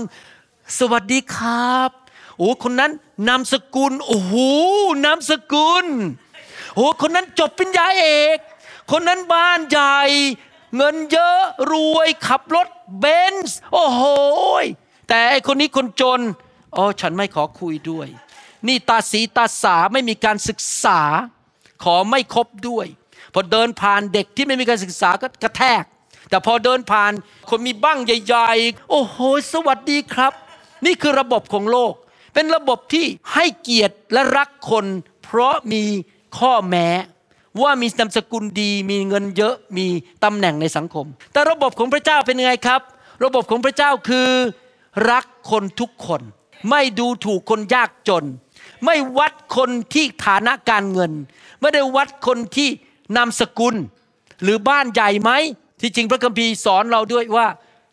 [0.79, 1.91] สวัสดีครับ
[2.39, 2.91] โอ้คนนั้น
[3.29, 4.35] นามสกุลโอ้โห
[5.05, 5.87] นามสกุล
[6.75, 8.05] โอ้คนนั้นจบปริญญาเอ
[8.37, 8.39] ก
[8.91, 9.99] คนนั้นบ้านใหญ่
[10.77, 11.41] เงินเยอะ
[11.73, 14.03] รวยขับรถเบนซ์โอ้โห
[15.09, 16.21] แต่ไอคนนี้คนจน
[16.77, 18.09] อ๋อฉันไม่ขอคุยด้วย
[18.67, 21.01] นี่ตาสีตาสาไม่มีการศึกษา
[21.85, 22.87] ขอไม่คบด้วย
[23.35, 25.85] พอเดินผ่านเด็กที่ไม่มีการศึกษาก็กระแทก
[26.29, 27.13] แต่พอเดินผ่าน
[27.51, 29.19] คนมีบ้างใหญ่ๆ โอ้โห
[29.53, 30.33] สวัสดีครับ
[30.87, 31.95] นี่คือระบบของโลก
[32.35, 34.87] เป็นระบบที่ให้เกียรติและรักคน
[35.25, 35.85] เพราะมี
[36.39, 36.89] ข้อแม้
[37.63, 39.87] ว่ามีนามสกุลดี มีเงินเยอะมี
[40.25, 42.81] ตำแหน่งในสังคม แต่ระบบของพระเจ้าเป็นยังไงครับ
[43.25, 44.29] ระบบของพระเจ้าคือ
[45.11, 46.23] รักคนทุกคน
[46.71, 48.25] ไม่ดูถูกคนยากจน
[48.85, 51.13] ไม่วัดคนที่ฐานะการเงิน
[51.61, 52.69] ไม่ได้วัดคนที่
[53.17, 53.75] นามสกุล
[54.43, 55.31] หรือบ้านใหญ่ไหม
[55.81, 57.47] ที่จริงพระคัมภีร์สอนเราด้วยว่า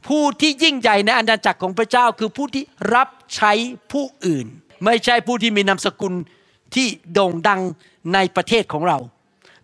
[0.07, 2.63] ผู้ที่ยิ่งใหญ่ในอาณาจักรของพระเจ้าคือผู้ที่
[2.95, 3.51] รับใช้
[3.91, 4.45] ผู้อื่น
[4.85, 6.13] ไม่ใช่ผู้ที่มีนามสกุล
[6.75, 7.61] ที่โด่งดัง
[8.13, 8.97] ในประเทศของเรา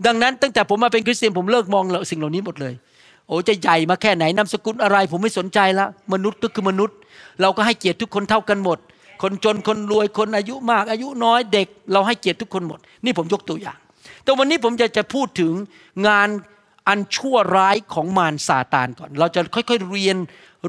[0.06, 2.74] ดังนั้นตั้งแต่ผมมาเป็นคริสเตียนผมเลิกมองสิ่งเหล่านี้หมดเลย
[3.28, 6.96] โอ้จะใหญ่มาแค่ไหนนามสกุลอะไร ผมไม่สนใจละมนุษย์ก็คือมนุษย์
[7.42, 8.78] เราก็ให้เกียรติทุกคนเท่ากันหมด
[9.22, 13.78] คนจนคนรวยคนอายุมาก อายุน้อยเด็ก เราให้เกียรติทุกคนหมด นี่ผมยกตัวอย่าง
[14.24, 15.54] แต่วันนี้ผมจะจะพูดถึง
[16.08, 16.30] งาน
[16.88, 20.18] อันชั่วร้ายของมารซาตานก่อน เราจะค่อยๆเรียน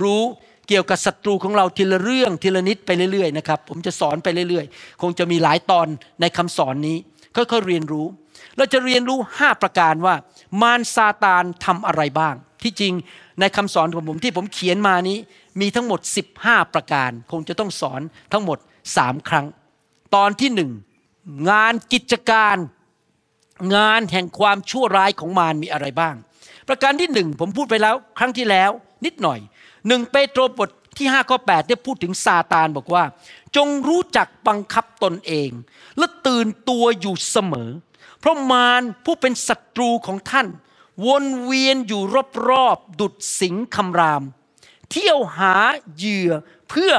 [0.02, 0.22] รู้
[0.68, 5.86] เกี่ยวกับศัตรูของเราทีละเรื่องทีละนิดไปเรื่อยๆนะครับผมจะสอนไปเรื่อยๆ คงจะมีหลายตอน
[6.20, 6.96] ในคำสอนนี้
[7.36, 8.06] ค่อยๆเรียนรู้
[8.56, 10.14] เราจะเรียนรู้ 5 ประการว่า
[10.62, 12.94] มารซาตานทำอะไรบ้าง ที่จริง
[13.40, 15.18] ในคำสอนของผมที่ผมเขียนมานี้
[15.60, 16.00] มีทั้งหมด
[16.36, 18.00] 15 ประการ คงจะต้องสอน
[18.32, 18.58] ทั้งหมด
[18.92, 19.46] 3 ครั้ง
[20.14, 20.70] ตอนที่หนึ่ง
[21.50, 22.56] งานกิจการ
[23.76, 26.14] งานแห่งความชั่วร้ายของมารมีอะไรบ้าง
[26.68, 28.70] ประการที่หนึ่งผมพูดไปแล้วครั้งที่แล้ว
[29.04, 29.38] นิดหน่อย
[29.88, 33.04] หนึ่งเปโตรบทที่5ข้อ8ได้พูดถึงซาตานบอกว่า
[33.56, 35.50] จงรู้จักบังคับตนเอง
[35.98, 37.70] และตื่นตัวอยู่เสมอ
[38.24, 40.46] เพราะมารผู้เป็นศัตรูของท่าน
[41.06, 42.02] วนเวียนอยู่
[42.48, 44.22] รอบๆดุดสิงคำราม
[44.90, 45.54] เที่ยวหา
[45.96, 46.30] เหยื่อ
[46.70, 46.92] เพื่อ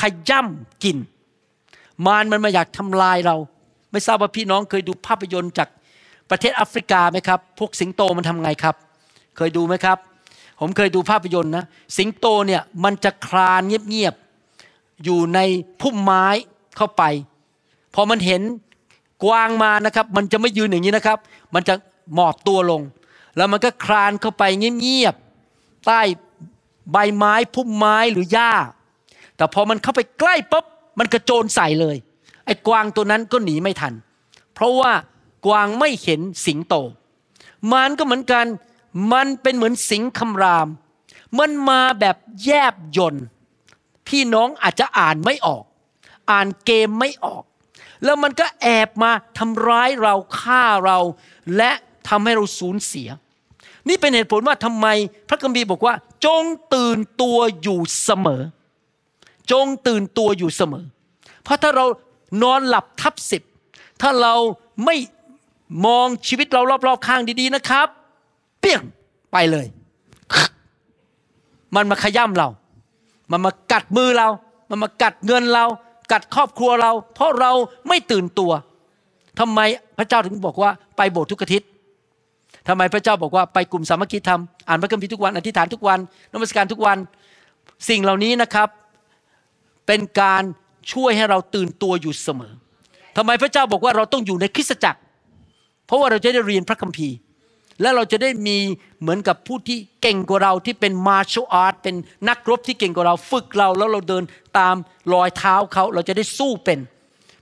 [0.00, 0.98] ขย่ำกิน
[2.06, 3.36] มารมันมาอยากทำลายเรา
[3.92, 5.68] ไม่ทราบว่าพี่น้องเคยดูภาพยนตร์จาก
[6.30, 8.74] ประเทศแอฟริกาไหมครับ พวกสิงโตมันทำไงครับ
[9.36, 9.98] เคยดูไหมครับ
[10.60, 11.64] ผมเคยดูภาพยนตร์นะ
[11.96, 15.38] สิงโตเนี่ยมันจะคลานเงียบๆอยู่ใน
[15.80, 16.26] พุ่มไม้
[16.76, 17.02] เข้าไป
[17.94, 18.42] พอมันเห็น
[19.24, 21.18] กวางมานะครับมันจะไม่ยืนอย่างนี้นะครับ
[21.54, 21.74] มันจะ
[22.14, 22.82] หมอบตัวลง
[23.36, 26.00] แล้วมันก็คลานเข้าไปเงียบๆใต้
[26.92, 28.52] ใบไม้พุ่มไม้หรือหญ้า
[29.36, 30.64] แต่พอมันเข้าไปใกล้ปุ๊บ
[30.98, 31.96] มันกระโจนใส่เลย
[32.44, 33.94] ไอ้กวางตัวนั้นก็หนีไม่ทัน
[34.54, 34.92] เพราะว่า
[35.46, 36.74] กวางไม่เห็นสิงโต
[37.72, 38.46] มันก็เหมือนกัน
[39.12, 40.68] มันเป็นเหมือนสิงคำราม
[41.38, 43.14] มันมาแบบแยบยน
[44.08, 45.64] พี่น้องอาจจะอ่านไม่ออก
[46.30, 47.44] อ่านเกมไม่ออก
[48.04, 50.98] แล้วมันก็แอบมาทำร้ายเราฆ่าเรา
[51.56, 51.70] และ
[52.08, 53.08] ทำให้เราสูญเสีย
[53.88, 54.86] นี่เป็นเหตุผลว่าทำไม
[55.28, 58.42] พระคัมภีร์บอกว่า จงตื่นตัวอยู่เสมอ
[59.52, 60.84] จงตื่นตัวอยู่เสมอ
[61.42, 61.84] เพราะถ้าเรา
[62.42, 63.42] นอนหลับทับสิบ
[64.02, 64.34] ถ้าเรา
[64.84, 64.96] ไม่
[65.86, 67.88] มองชีวิตเรารอบๆข้างดีๆนะครับ
[68.60, 68.82] เปี้ยง
[69.32, 69.66] ไปเลย
[71.74, 72.48] มันมาขย่ำเรา
[73.30, 74.28] มันมากัดมือเรา
[74.68, 75.64] มันมากัดเงินเรา
[76.12, 77.52] กัดครอบครัวเรา เพราะเรา
[77.88, 78.52] ไม่ตื่นตัว
[79.40, 79.60] ทำไม
[79.98, 81.68] พระเจ้าถึงบอกว่าไปโบสถ์ทุกอาทิตย์
[82.68, 85.98] ทำไมพระเจ้าบอกว่าไปกลุ่มสามัคคีธรรมอ่านพระคัมภีร์ทุกวันอธิษฐานทุกวัน
[86.32, 86.98] นมัสการทุกวัน
[87.88, 88.68] สิ่งเหล่านี้นะครับ
[89.86, 90.42] เป็นการ
[90.92, 92.52] ช่วยให้เราตื่นตัวอยู่เสมอ
[93.16, 95.00] ทำไมพระเจ้าบอกว่าเราต้องอยู่ในคริสตจักร
[95.86, 97.16] เพราะว่าเราจะได้เรียนพระคัมภีร์
[97.80, 98.58] และเราจะได้มี
[99.00, 101.94] เหมือนกับผู้ที่เก่งกว่าเราที่เป็นมาร์ชอาร์ตเป็น
[102.28, 104.22] นักรบที่เก่งกว่าเราฝึกเราแล้วเราเดิน
[104.58, 104.74] ตาม
[105.12, 106.78] รอยเท้าเขาเราจะได้สู้เป็น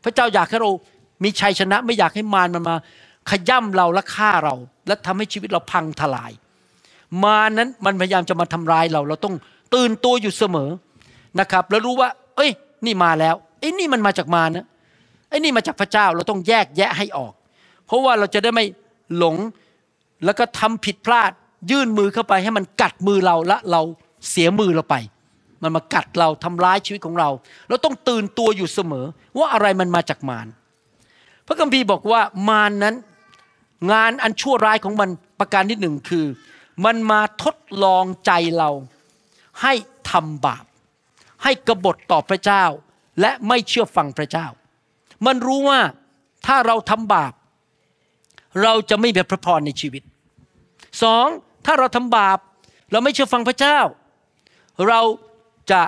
[0.05, 0.70] พระเจ้าอยากให้เรา
[1.25, 2.77] มีชัยชนะไม่อยากให้มารมันมา
[3.31, 4.55] ขย่ำเราและฆ่าเรา
[4.87, 6.33] และทำให้ชีวิตเราพังทลาย
[7.25, 9.35] มานั้นมันพยายามจะมาทำร้ายเรา เราต้อง
[9.75, 10.70] ตื่นตัวอยู่เสมอ
[11.40, 12.51] นะครับ แล้วรู้ว่า เอ้ย
[12.87, 14.66] นี่มาแล้วไอ้นี่มันมาจากมารนะ
[15.29, 17.33] ไอ้นี่มาจากพระเจ้าเราต้องแยกแยะให้ออก
[17.87, 18.64] เพราะว่าเราจะได้ไม่
[19.18, 19.37] หลง
[20.24, 21.30] แล้วก็ทำผิดพลาด
[21.70, 23.82] ยื่นมือเข้าไปให้มันกัดมือเราและเรา
[24.28, 24.96] เสียมือเราไป
[25.62, 27.30] มันมากัดเราทำร้ายชีวิตของเรา
[27.68, 29.06] เราต้องตื่นตัวอยู่เสมอ
[29.38, 30.46] ว่าอะไรมันมาจากมาร
[31.46, 32.94] พระคัมภีร์บอกว่ามารนนั้น
[33.92, 35.08] งานอันชั่วร้ายของมัน
[35.38, 36.26] ประการที่หนึ่งคือ
[36.84, 38.70] มันมาทดลองใจเรา
[39.62, 39.72] ให้
[40.10, 40.64] ทำบาป
[41.42, 42.64] ให้กบฏต่อพระเจ้า
[43.20, 44.46] และไม่เชื่อฟังพระเจ้า
[45.26, 45.80] มันรู้ว่า
[46.46, 47.32] ถ้าเราทำบาป
[48.62, 50.02] เราจะไม่มีพระพรในชีวิต
[51.02, 51.26] สอง
[51.66, 52.38] ถ้าเราทำบาป
[52.90, 53.78] เราไม่เชื่อฟังพระเจ้า
[54.88, 55.00] เรา
[55.70, 55.83] จะ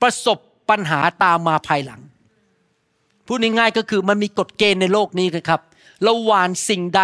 [0.00, 0.38] ประสบ
[0.70, 2.00] ปัญหาตามมาภายหลัง
[3.26, 5.60] พูดง่ายๆก็คือมันมีกฎเกณฑ์ในโลกนี้นะครับ
[6.02, 7.02] เราหวานสิ่งใด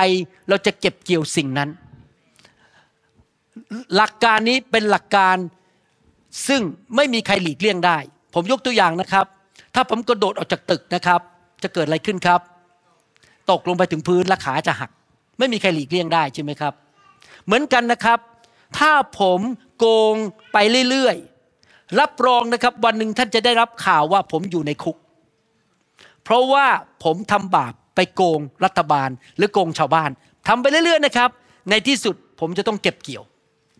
[0.48, 1.68] เราจะเก็บเกี่ยวสิ่งนั้น
[3.96, 5.36] หลักการนี้เป็นหลักการ
[6.48, 6.62] ซึ่ง
[6.96, 7.98] ไม่มีใครหลีกเลี่ยงได้
[8.34, 9.26] ผมยกตัวอย่างนะครับ
[9.74, 11.20] ถ้าผมกระโดดออกจากตึกนะครับ
[11.62, 12.40] จะเกิดอะไรขึ้นครับ
[13.50, 14.90] ตกลงไปถึงพื้นและขาจะหัก
[15.38, 16.74] ไม่มีใครหลีกเลี่ยงได้ใช่ไหมครับ
[17.44, 18.18] เหมือนกันนะครับ
[18.78, 19.40] ถ้าผม
[19.78, 20.14] โกง
[20.52, 20.58] ไป
[20.90, 24.96] เรื่อยๆ รับรองนะครับวันหนึ่งท่านจะได้รับข่าวว่าผมอยู่ในคุก
[26.24, 26.66] เพราะว่า
[27.04, 30.10] ผมทำบาปไปโกงรัฐบาล หรือโกงชาวบ้าน
[30.48, 31.30] ทำไปเรื่อยๆนะครับ
[31.70, 33.24] ในที่สุดผมจะต้องเก็บเกี่ยว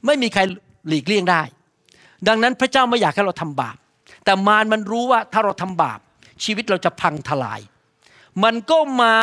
[0.06, 0.40] ไม่มีใคร
[0.88, 1.42] หลีกเลี่ยงได้
[2.28, 3.76] ดังนั้นพระเจ้าไม่อยากให้เราทำบาป
[4.24, 6.00] แต่มารมันรู้ว่าถ้าเราทำบาป
[6.44, 7.60] ชีวิตเราจะพังทลาย
[8.44, 9.14] มันก็มา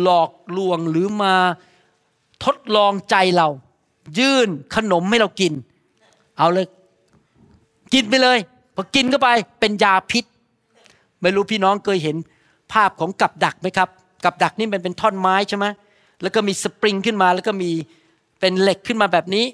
[0.00, 1.34] หลอกลวงหรือมา
[2.44, 3.48] ทดลองใจเรา
[4.18, 5.52] ยื่นขนมให้เรากิน
[6.38, 6.66] เอาเลย
[7.94, 8.38] กินไปเลย
[8.74, 9.28] พอกินเข้าไป
[9.60, 10.24] เป็นยาพิษ
[11.22, 12.16] ไม่รู้พี่น้องเคยเห็น
[12.72, 13.88] ภาพของกับดักไหมครับ
[14.24, 15.66] กับดักนี่มันเป็นท่อนไม้ใช่ไหม
[16.22, 17.70] แล้วก็มีสปริงขึ้นมา แล้วก็มี
[18.40, 19.46] เป็นเหล็กขึ้นมาแบบนี้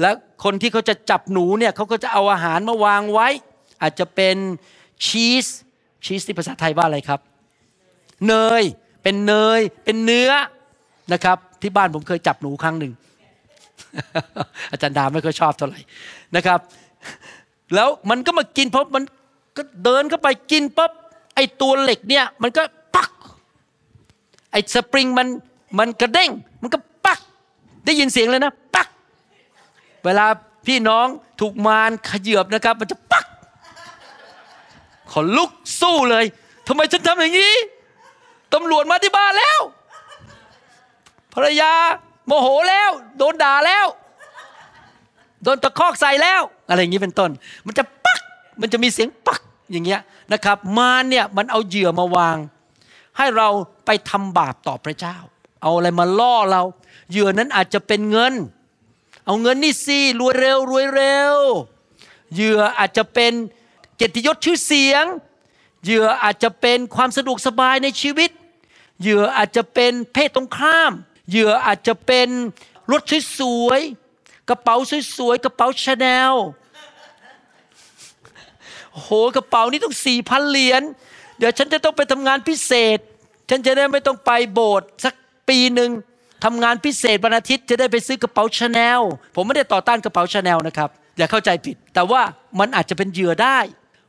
[0.00, 0.14] แล้ว
[0.44, 3.28] คนที่เขาจะจับหนูเนี่ยเขาก็จะเอาอาหารมาวางไว้
[3.82, 4.36] อาจจะเป็น
[5.06, 5.46] ชีส
[6.04, 7.20] ชีสที่ภาษาไทยว่าอะไรครับ
[8.28, 8.62] เนย
[9.02, 10.30] เป็นเนยเป็นเนื้อ
[11.12, 12.92] นะครับ ที่บ้านผมเคยจับหนูครั้งหนึ่ง
[14.72, 15.78] อาจารย์ดาไม่ค่อยชอบเท่าไหร่
[16.36, 16.60] นะครับ
[17.74, 19.04] แล้วมันก็มากินเพราะมัน
[19.56, 20.90] ก็เดินเข้าไปกินปั๊บ
[21.34, 22.62] ไอ้ตัวเหล็กเนี่ยมันก็
[22.96, 23.10] ปัก
[24.52, 25.28] ไอ้สปริงมัน
[25.78, 26.30] มันกระเด้ง
[26.62, 27.20] มันก็ปัก
[27.86, 28.88] ได้ยินเสียงเลยนะ ปัก
[30.04, 30.26] เวลา
[30.66, 31.06] พี่น้อง
[31.40, 33.26] ถูกมารขยือบนะครับ มันจะปัก
[35.10, 36.24] ขอลุกสู้เลย
[36.66, 37.54] ทำไมฉันทำอย่างนี้
[38.52, 39.60] ตำรวจมาที่บ้านแล้ว
[41.34, 41.72] ภรรยา
[42.26, 43.86] โมโหแล้ว โดนด่าแล้ว
[45.42, 47.30] โดนตะคอกใส่แล้ว อะไรอย่างนี้เป็นต้น
[47.66, 48.20] มันจะปัก
[48.60, 50.00] มันจะมีเสียงปักอย่างเงี้ย
[50.32, 52.36] นะครับ มารเนี่ยมันเอาเหยื่อมาวาง
[53.18, 53.48] ให้เรา
[53.86, 55.16] ไปทำบาปต่อพระเจ้า
[55.62, 56.62] เอาอะไรมาล่อเรา
[57.10, 58.34] เหยื่อนั้นอาจจะเป็นเงิน
[59.26, 61.34] เอาเงินนี่สิรวยเร็วรวยเร็ว
[62.34, 63.32] เหยื่ออาจจะเป็น
[63.96, 65.04] เกียรติยศชื่อเสียง
[65.84, 68.30] เหยื่ออาจจะเป็นความสะดวกสบายในชีวิต
[69.00, 70.92] เหยื่ออาจจะเป็นเพศตรงข้าม
[71.30, 72.28] เหยื่ออาจจะเป็น
[72.92, 73.02] รถ
[73.38, 74.76] สวยๆกระเป๋า
[75.16, 76.34] สวยๆกระเป๋าชาแนล
[78.92, 80.82] โอ้โหกระเป๋านี้ต้องสี่พันเหรียญ
[81.38, 82.98] เดี๋ยวฉันจะต้องไปทำงานพิเศษ
[83.50, 85.14] ฉันจะได้ไม่ต้องไปโบสถ์สัก
[85.48, 85.90] ปีหนึ่ง
[86.44, 89.00] ทำงานพิเศษวันอาทิตย์จะได้ไปซื้อกระเป๋าชาแนล
[89.34, 92.22] ผมไม่ได้ต่อต้านกระเป๋าชาแนลนะครับอย่าเข้าใจผิด แต่ว่า
[92.60, 93.58] มันอาจจะเป็นเหยื่อได้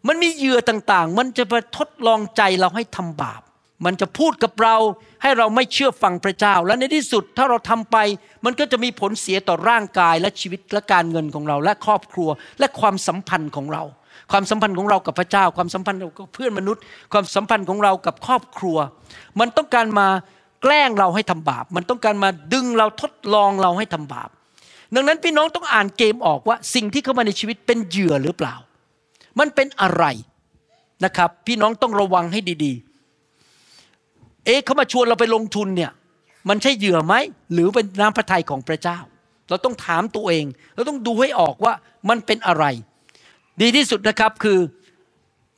[0.07, 3.41] มันมีเหยื่อต่างๆ มันจะมาทดลองใจเราให้ทำบาป
[3.85, 4.75] มันจะพูดกับเรา
[5.21, 7.97] ให้เราไม่เชื่อฟังพระเจ้า และในที่สุดถ้าเราทำไป
[8.45, 13.83] มันก็จะมีผลเสียต่อร่างกายและชีวิตและการเงินของเรา และครอบครัวและความสัมพันธ์ของเรา
[14.31, 16.81] ความสัมพันธ์ของเรากับพระเจ้า ความสัมพันธ์กับเพื่อนมนุษย์
[17.13, 18.77] ความสัมพันธ์ของเรากับครอบครัว
[19.39, 20.07] มันต้องการมา
[20.61, 24.29] แกล้งเราให้ทำบาป มันต้องการมาดึงเราทดลองเราให้ทำบาป
[24.95, 28.55] ดังนั้นพี่น้องต้องอ่านเกมออกว่าสิ่งที่เข้ามาในชีวิตเป็นเหยื่อหรือเปล่า
[29.39, 30.05] มันเป็นอะไร
[31.05, 32.94] นะครับ พี่น้องต้องระวังให้ดีๆ
[34.45, 35.91] เอ๊ะเขามาชวนเราไปลงทุนเนี่ย
[36.49, 37.13] มันใช่เหยื่อไหม
[37.53, 38.99] หรือเป็นน้ำพระทัยของพระเจ้า
[39.49, 41.73] เราต้องถามตัวเองเราต้องดูให้ออกว่า
[42.09, 42.65] มันเป็นอะไร
[43.61, 44.59] ดีที่สุดนะครับคือ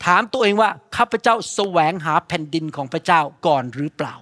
[0.05, 4.15] ถามตัวเองว่าข้าพเจ้าแสวงหาแผ่นดินของพระเจ้าก่อนหรือเปล่า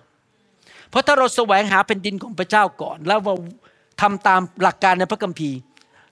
[0.89, 3.35] เพราะถ้าเราแสวงหาแผ่นดินของพระเจ้าก่อน แล้วเรา
[4.01, 5.57] ทำตามหลักการในพระคัมภีร์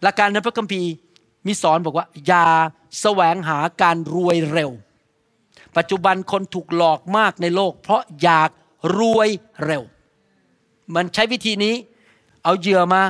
[0.04, 0.90] หลักการในพระคัมภีร์
[1.48, 2.46] มีสอนบอกว่า อย่า
[3.02, 4.72] แสวงหาการรวยเร็ว
[5.78, 8.50] ปัจจุบันคนถูกหลอกมากในโลก เพราะอยาก
[8.98, 9.30] รวย
[9.66, 9.84] เร็ว
[10.96, 11.76] มันใช้วิธีนี้
[12.44, 13.02] เอาเหยื่อมา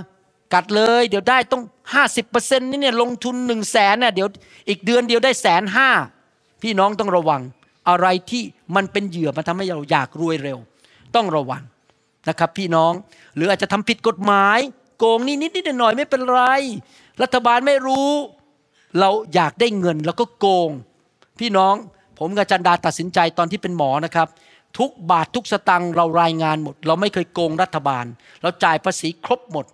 [0.54, 4.28] กัดเลย เดี๋ยวได้ต้องห้าสิบเปอร์เซ็นต์นี่เนี่ยลงทุนหนึ่งแสนน่ะเดี๋ยว
[4.69, 5.89] อีกเดือนเดียวได้แสนห้า
[6.62, 7.41] พี่น้องต้องระวัง
[7.89, 8.43] อะไรที่
[8.76, 10.58] มันเป็นเหยื่อมาทำให้เราอยากรวยเร็ว
[11.15, 11.63] ต้องระวัง
[12.30, 12.93] นะครับพี่น้อง
[13.36, 14.60] หรืออาจจะทำผิดกฎหมาย
[14.97, 16.41] โกงนี่นิดนิดหน่อยไม่เป็นไร
[17.21, 18.12] รัฐบาลไม่รู้
[18.99, 20.69] เราอยากได้เงินแล้วก็โกง
[21.39, 21.76] พี่น้อง
[22.19, 24.28] ผมกับจันดาตัดสินใจตอนที่เป็นหมอนะครับ
[24.80, 28.06] ทุกบาททุกสตังค์เรารายงานหมด เราไม่เคยโกงรัฐบาล
[28.41, 29.65] เราจ่ายภาษีครบหมด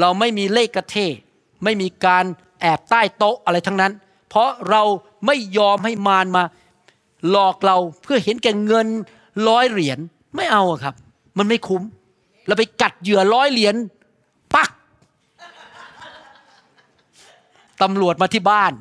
[0.00, 0.96] เราไม่มีเลขกระเท
[1.64, 2.24] ไม่มีการ
[2.60, 3.92] แอบใต้โต๊ะอะไรทั้งนั้น
[4.28, 4.82] เพราะเรา
[5.26, 6.42] ไม่ยอมให้มารมา
[7.30, 8.88] หลอกเราเพื่อเห็นแก่เงิน
[9.48, 9.98] ร้อยเหรียญ
[10.36, 10.94] ไม่เอาครับ
[11.38, 11.82] มันไม่คุ้ม
[12.46, 13.74] เราไปกัดเหยื่อร้อยเหรียญ
[14.54, 14.70] ปัก
[17.82, 18.72] ตำรวจมาที่บ้าน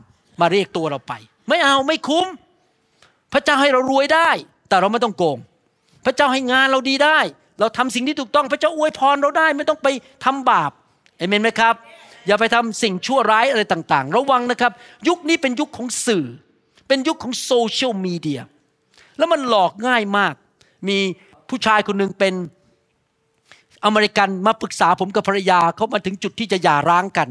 [0.42, 1.14] มาเรียกตัวเราไป
[1.48, 2.28] ไม่เอาไม่คุ้ม
[3.34, 4.30] พระเจ้าให้เรารวยได้
[4.70, 5.38] แต่เราไม่ต้องโกง
[6.06, 7.20] พระเจ้าให้งานเราดีได้
[7.60, 9.88] เราทำสิ่งที่ถูกต้อง พระเจ้าอวยพรเราได้ไม่ต้องไป
[10.26, 10.72] ทำบาป
[11.18, 11.76] เอเมนไหมครับ
[12.28, 14.72] อย่าไปทำสิ่งชั่วร้ายอะไรต่างๆ ระวังนะครับ
[15.08, 16.26] ยุคนี้เป็นยุคของสื่อ
[16.88, 18.42] เป็นยุคของโซเชียลมีเดีย
[19.18, 20.34] แล้วมันหลอกง่ายมาก
[20.88, 20.98] มี
[21.50, 22.34] ผู้ชายคนหนึ่งเป็น
[23.86, 27.30] อเมริกันมาปรึกษาผมกับภรรยาเขามาถึงจุดที่จะหย่าร้างกัน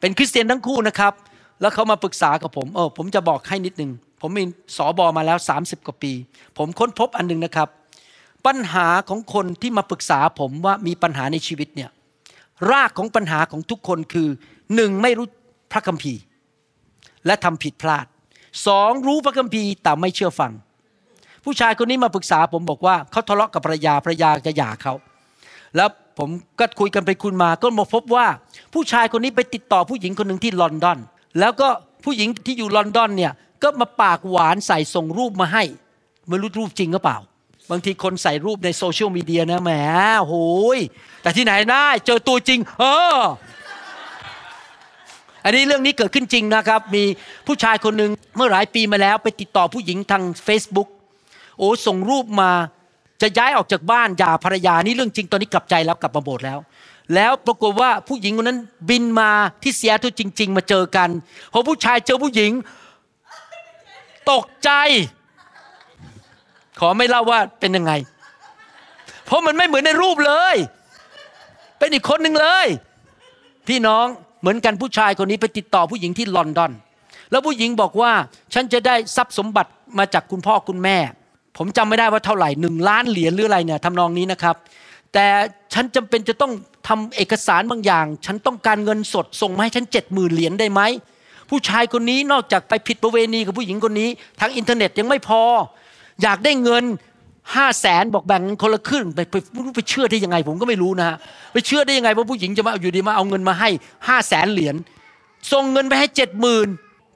[0.00, 1.12] เป็นคริสเตียนทั้งคู่นะครับ
[1.60, 3.90] แล้วเขามาปรึกษากับผมเออผมจะบอกให้นิดนึง
[4.22, 4.44] ผมมี
[4.76, 6.12] สอบอมาแล้ว 30 กว่าปี
[6.58, 7.68] ผมค้นพบอันหนึงนะครับ
[8.46, 11.90] ปัญหาของคนที่มาปรึกษาผมว่ามีปัญหาในชีวิตเนี่ย
[12.70, 14.28] รากของปัญหาของทุกคนคือ
[14.74, 15.26] หนึ่งไม่รู้
[15.72, 16.20] พระคัมภีร์
[17.26, 18.06] และทำผิดพลาด
[18.66, 20.52] สองรู้พระคัมภีร์แต่ไม่เชื่อฟัง
[21.44, 24.94] ผู้ชายคนนี้มาปรึกษาผมบอกว่าเขาทะเลาะกับภรรยาภรรยาจะหย่าเขา
[25.76, 28.26] แล้วผมก็คุยกันไปคุยมาก็มาพบว่า
[28.74, 30.98] ผู้ชายคนนี้ไปติดต่อผู้หญิงคนหนึ่งที่ลอนดอน
[31.40, 31.68] แล้วก็
[32.04, 33.32] ผู้หญิงที่อยู่ลอนดอนเนี่ย
[33.62, 35.64] ก็มาปากหวานใส่ส่งรูปมาให้
[36.28, 37.18] ไม่รู้รูปจริงหรือเปล่า
[37.70, 39.70] บางทีคนใส่รูปในโซเชียลมีเดียนะแหม
[40.20, 40.34] โห
[40.76, 40.78] ย
[41.22, 42.84] แต่ที่ไหนได้เจอตัวจริง เอ
[43.16, 43.18] อ
[45.44, 47.04] อันนี้เรื่องนี้เกิดขึ้นจริงนะครับ มี
[47.46, 50.88] ผู้ชายคนหนึ่งเมื่อหลายปีมาแล้วไปติดต่อผู้หญิงทาง Facebook
[51.58, 52.50] โอ้ส่งรูปมา
[53.22, 56.58] จะย้ายออกจากบ้านหย่าภรรยานี่เรื่องจริงตอนนี้กลับใจแล้วกลับมาโบสถ์แล้ว
[57.14, 59.30] แล้วปรากฏว่าผู้หญิงคนนั้นบินมา
[59.62, 61.08] ที่เซียโตรจริง ๆ มาเจอกัน
[61.52, 62.50] พอผู้ชายเจอผู้หญิง
[64.30, 64.70] ตกใจ
[66.80, 67.92] ขอไม่เล่าว่าเป็นยังไง
[69.24, 70.54] เพราะมันไม่เหมือนในรูปเลย
[71.78, 72.66] เป็นอีกคนหนึ่งเลย
[73.68, 74.06] พี่น้อง
[74.40, 76.72] เหมือนกันผู้ชายคนนี้ไปติดต่อผู้หญิงที่ลอนดอน
[77.30, 78.12] แล้วผู้หญิงบอกว่า
[78.54, 80.96] ฉันจะได้ทรัพย์สมบัติมาจากคุณพ่อคุณแม่
[81.58, 84.56] ผมจำไม่ได้ว่าเท่าไหร่หนึ่งล้านเหรียญหรืออะไรเนี่ยทำนองนี้นะครับ
[85.12, 85.26] แต่
[85.74, 86.52] ฉันจำเป็นจะต้อง
[86.88, 90.80] ทำเอกสารบางอย่าง ฉันต้องการเงินสดส่งมาให้ฉันเจ็ดหมื่นเหรียญได้ไหม
[91.50, 94.08] ผู้ชายคนนี้นอกจากไปผิดประเวณีกับผู้หญิงคนนี้
[94.40, 95.42] ทางอินเทอร์เน็ตยังไม่พอ
[96.22, 96.84] อยากได้เงิน
[97.56, 99.34] ห้าแสนบอกแบ่งคนละครึ่งไปไป
[99.74, 101.16] ไปเชื่อได้ยังไง ผมก็ไม่รู้นะฮะ
[101.52, 103.70] ไปเชื่อได้ยังไงว่าผู้หญิงจะมาอยู่ดีมาเอาเงินมาให้
[104.08, 104.76] ห้าแสนเหรียญ
[105.52, 106.68] ส่งเงินไปให้เจ็ดหมื่น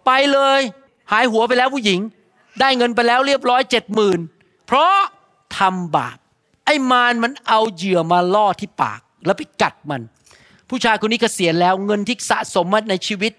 [0.06, 0.60] ไปเลย
[1.12, 2.00] หายหัวไปแล้วผู้หญิง
[2.60, 4.18] ได้เงินไปแล้วเรียบร้อยเจ็ดหมื่น
[4.66, 4.96] เพราะ
[5.58, 6.16] ทำบาป
[6.64, 10.02] ไอ้มารมันเอาเหยื่อมาล่อที่ปากแล้วไปกัดมัน
[10.68, 13.32] ผู้ชายคนนี้เกษียณแล้วเงินที่สะสมมาในชีวิต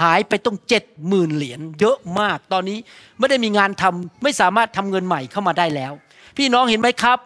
[0.00, 2.78] หายไปต้องเจ็ดหมื่นเหรียญเยอะมาก ตอนนี้
[3.18, 5.92] ไม่ได้มีงานทำไม่สามารถทำเงินใหม่เข้ามาได้แล้ว
[6.36, 7.18] พี่น้องเห็นไหมครับ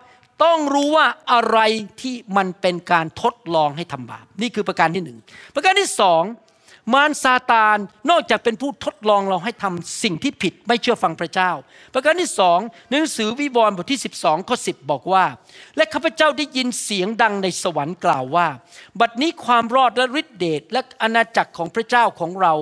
[0.44, 1.58] ต้องรู้ว่าอะไร
[2.00, 5.18] ที่มันเป็นการทดลองให้ทำบาป นี่คือประการที่หนึ่ง
[5.54, 6.22] ประการที่สอง
[6.92, 7.78] มารซาตาน
[8.10, 11.50] นอกจากเป็นผู้ทดลองเราให้ทำสิ่งที่ผิดไม่เชื่อฟังพระเจ้า
[11.92, 12.58] ประการที่สอง
[12.90, 15.24] หนังสือวิวรณ์บทที่ 12ข้อ10 บอกว่า
[15.76, 18.48] และข้าพเจ้าได้ยินเสียงดังในสวรรค์กล่าวว่า
[19.00, 22.54] บัดนี้ความรอดและฤทธิเดชและอาณาจักรของพระเจ้าของเรา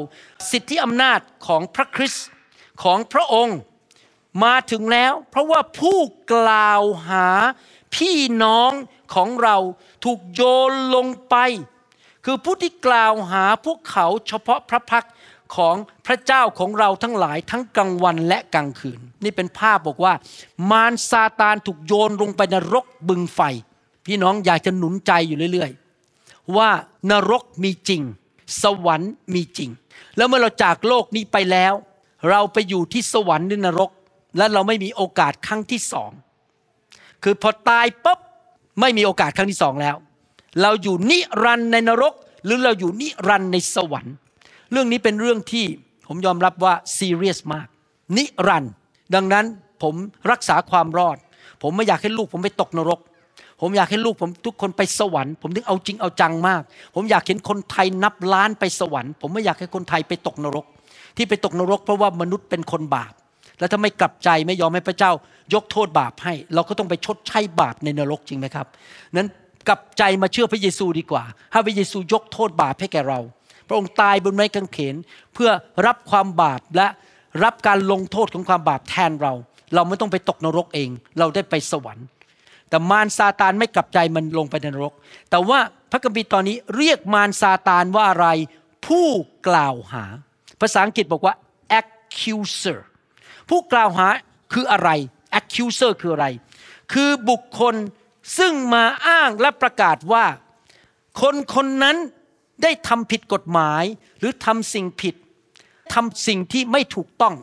[0.51, 2.27] สิทธิอำนาจของพระคริสต์
[2.83, 3.59] ของพระองค์
[4.45, 5.99] มาถึงแล้ว เพราะว่าผู้
[6.35, 7.29] กล่าวหา
[7.95, 8.73] พี่น้อง
[9.15, 9.57] ของเรา
[10.05, 11.37] ถูกโยนลงไป
[12.25, 15.07] คือผู้ที่กล่าวหาพวกเขาเฉพาะพระพัก
[15.57, 20.15] ของพระเจ้าของเราทั้งหลายทั้งกลางวันและกลางคืน นี่เป็นภาพบอกว่า
[20.71, 23.41] มารซาตานถูกโยนลงไปนรกบึงไฟ
[24.07, 26.71] พี่น้องอยากจะหนุนใจอยู่เรื่อยๆ ว่า
[27.11, 28.03] นรกมีจริง
[28.63, 29.71] สวรรค์มีจริง
[30.17, 31.75] แล้วเมื่อเราจากโลกนี้ไปแล้ว
[32.31, 33.91] เราไปอยู่ที่สวรรค์หรือนรก
[34.37, 36.11] และเราไม่มีโอกาสครั้งที่สอง
[37.23, 38.21] คือพอตายปุ๊บ
[38.81, 39.97] ไม่มีโอกาสครั้งที่สองแล้ว
[40.63, 42.15] เราอยู่นิรันในนรก
[42.45, 44.15] หรือเราอยู่นิรันในสวรรค์
[44.73, 45.67] เรื่องนี้เป็นเรื่องที่
[46.09, 47.67] ผมยอมรับว่าซีเรียสมาก
[48.17, 48.65] นิรัน
[49.15, 49.45] ดังนั้น
[49.83, 49.95] ผม
[50.31, 51.17] รักษาความรอด
[51.63, 53.01] ผมไม่อยากให้ลูกผมไปตกนรก
[53.61, 56.63] ผมอยากให้ลูกผมทุกคนไปสวรรค์ ผมถึงเอาจริงเอาจังมาก
[56.95, 60.67] ผมอยากเห็นคนไทยนับล้านไปสวรรค์ ผมไม่อยากให้คนไทยไปตกนรก
[61.17, 63.13] ที่ไปตกนรกเพราะว่ามนุษย์เป็นคนบาป
[63.59, 65.13] แล้วถ้าไม่กลับใจไม่ยอมให้พระเจ้า
[65.55, 68.67] ยกโทษบาปให้ เราก็ต้องไปชดใช้บาปในนรกจริงไหมครับ
[69.17, 69.29] นั้น
[69.69, 73.21] กลับใจมาเชื่อพระเยซูดีกว่า ให้พระเยซูยกโทษบาปให้แก่เรา
[73.69, 74.95] พระองค์ตายบนไม้กางเขน
[75.35, 75.51] เพื่อ
[75.87, 76.89] รับความบาปและ
[77.45, 79.33] รับการลงโทษของความบาปแทนเรา
[79.75, 82.07] เราไม่ต้องไปตกนรกเอง เราได้ไปสวรรค์
[82.69, 84.95] แต่มารซาตานไม่กลับใจมันลงไปในนรก
[85.31, 85.59] แต่ว่า
[85.91, 88.27] พระคัมภีร์ตอนนี้เรียกมารซาตานว่าอะไร
[88.87, 89.09] ผู้
[89.49, 90.05] กล่าวหา
[90.61, 91.35] ภาษาอังกฤษบอกว่า
[91.81, 92.79] accuser
[93.49, 94.09] ผู้กล่าวหา
[94.53, 94.91] คืออะไร
[95.39, 96.27] accuser คืออะไร
[96.93, 97.75] คือบุคคล
[98.39, 100.25] ซึ่งมาอ้างและประกาศว่า
[101.21, 101.97] คนคนนั้น
[102.63, 103.85] ได้ทำผิดกฎหมาย
[104.19, 105.15] หรือทำสิ่งผิด
[105.95, 107.35] ทำสิ่งที่ไม่ถูกต้อง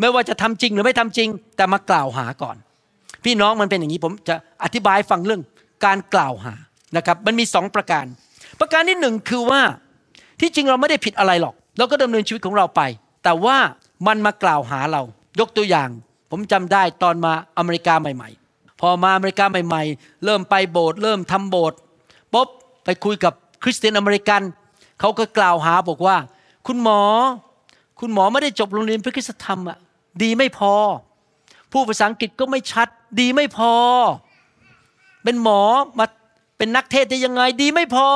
[0.00, 2.56] ไม่ว่าจะทำจริงหรือไม่ทำจริง แต่มากล่าวหาก่อน
[3.24, 5.42] พี่น้องมันเป็นอย่างนี้ผมจะอธิบายฟังเรื่อง
[5.84, 6.54] การกล่าวหา
[6.96, 8.04] นะครับมันมีสองประการ
[8.60, 9.60] ประการที่หนึ่งคือว่า
[10.40, 12.80] ที่จริงเราไม่ได้ผิดอะไรหรอก เราก็ดำเนินชีวิตของเราไป
[13.24, 13.56] แต่ว่า
[14.06, 15.02] มันมากล่าวหาเรา
[15.40, 15.88] ยกตัวอย่าง
[16.30, 18.45] ผมจำได้ตอนมาอเมริกาใหม่ๆ
[18.80, 21.78] พอมาอเมริกาใหม่ๆ เริ่มไปโบสถ์เริ่มทำโบสถ์
[22.32, 22.48] ปุ๊บ
[22.84, 24.42] ไปคุยกับคริสเตียนอเมริกัน
[25.00, 26.16] เขาก็กล่าวหาบอกว่า
[26.66, 27.02] คุณหมอ
[28.00, 29.78] คุณหมอไม่ได้จบโรงเรียนพระคุณธรรมอะ
[30.22, 30.74] ดีไม่พอ
[31.72, 32.88] ผู้ภาษาอังกฤษก็ไม่ชัด
[33.20, 33.72] ดีไม่พอ
[35.24, 35.62] เป็นหมอ
[35.98, 36.06] มา
[36.58, 38.08] เป็นนักเทศได้ยังไง ดีไม่พอ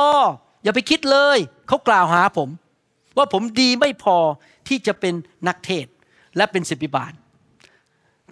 [0.63, 2.49] อย่าไปคิดเลยเขากล่าวหาผม
[3.17, 4.17] ว่าผมดีไม่พอ
[4.69, 5.15] ที่จะเป็น
[5.49, 5.87] นักเทศ
[6.37, 7.13] และเป็นศิบิบาล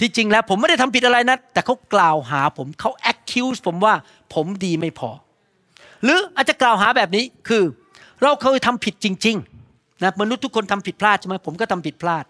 [0.00, 3.94] ที่จริงแล้วผมไม่ได้ทำผิดอะไรนะ แต่เขากล่าวหาผมเขา accuse ผมว่า
[4.34, 5.10] ผมดีไม่พอ
[6.04, 7.64] หรืออาจจะกล่าวหาแบบนี้คือ
[8.22, 12.24] เราเคยทำผิดจริงๆนะมนุษย์ทุกคนทำผิดพลาดใช่ไหมผมก็ทำผิดพลาด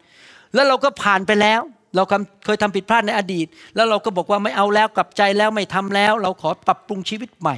[0.54, 1.61] แล้วเราก็ผ่านไปแล้ว
[1.96, 2.02] เรา
[2.44, 7.57] เคยทำผิดพลาดในอดีต แล้วเราก็บอกว่าไม่เอาแล้วกลับใจแล้วไม่ทำแล้ว เราขอปรับปรุงชีวิตใหม่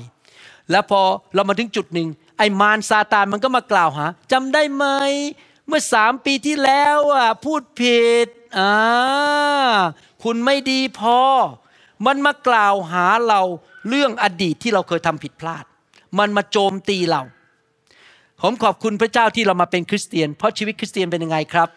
[0.70, 1.00] แล้วพอ
[1.34, 4.84] เรามาถึงจุดหนึ่งไอ้มารซาตานมันก็มากล่าวหาจำได้ไหม
[5.70, 8.26] เมื่อสามปีที่แล้วอะพูดผิด
[8.58, 8.72] อ่า
[10.24, 11.18] คุณไม่ดีพอ
[12.06, 13.40] มันมากล่าวหาเรา
[13.88, 15.64] เรื่องอดีตที่เราเคยทำผิดพลาด
[16.18, 17.22] มันมาโจมตีเรา
[18.42, 21.68] ผมขอบคุณพระเจ้าที่เรามาเป็นคริสเตียน เพราะชีวิตคริสเตียนเป็นยังไงครับ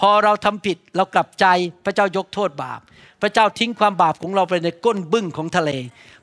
[0.00, 1.46] พอเราทำผิดเรากลับใจ
[1.84, 2.80] พระเจ้ายกโทษบาป
[3.22, 5.70] พระเจ้าทิ้งความบาปของเราไปในก้นบึ้งของทะเล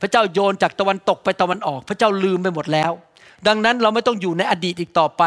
[0.01, 2.91] พระเจ้าโยนจากตะวันตกไปตะวันออก พระเจ้าลืมไปหมดแล้ว
[3.47, 5.23] ดังนั้นเราไม่ต้องอยู่ในอดีตอีกต่อไป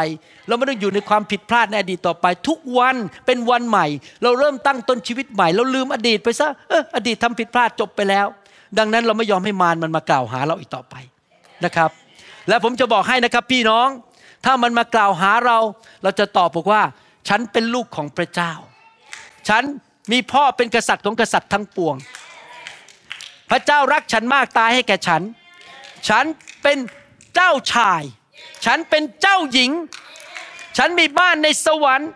[0.49, 2.97] เราไม่ต้องอยู่ในความผิดพลาดในอดีตต่อไป ทุกวัน
[3.27, 3.87] เป็นวันใหม่
[4.23, 8.27] เราเริ่มตั้งต้นชีวิตใหม่ เราลืมอดีตไปซะเอออดีตทำผิดพลาดจบไปแล้ว
[8.79, 10.95] ดังนั้นเราไม่ยอมให้มารมันมากล่าวหาเราอีกต่อไป
[11.65, 11.91] นะครับ
[12.49, 13.89] และผมจะบอกให้นะครับพี่น้อง
[14.45, 15.59] ถ้ามันมากล่าวหาเรา
[16.03, 16.83] เราจะตอบบอกว่า
[17.29, 18.53] ฉันเป็นลูกของพระเจ้า
[19.49, 19.63] ฉัน
[20.13, 21.97] มีพ่อเป็นกษัตริย์ของกษัตริย์ทั้งปวง
[23.51, 25.23] พระเจ้ารักฉันมากตายให้แก่ฉัน
[26.09, 26.25] ฉัน
[26.63, 26.79] เป็น
[27.35, 28.03] เจ้าชาย
[28.64, 29.70] ฉันเป็นเจ้าหญิง
[30.76, 32.11] ฉันมีบ้านในสวรรค์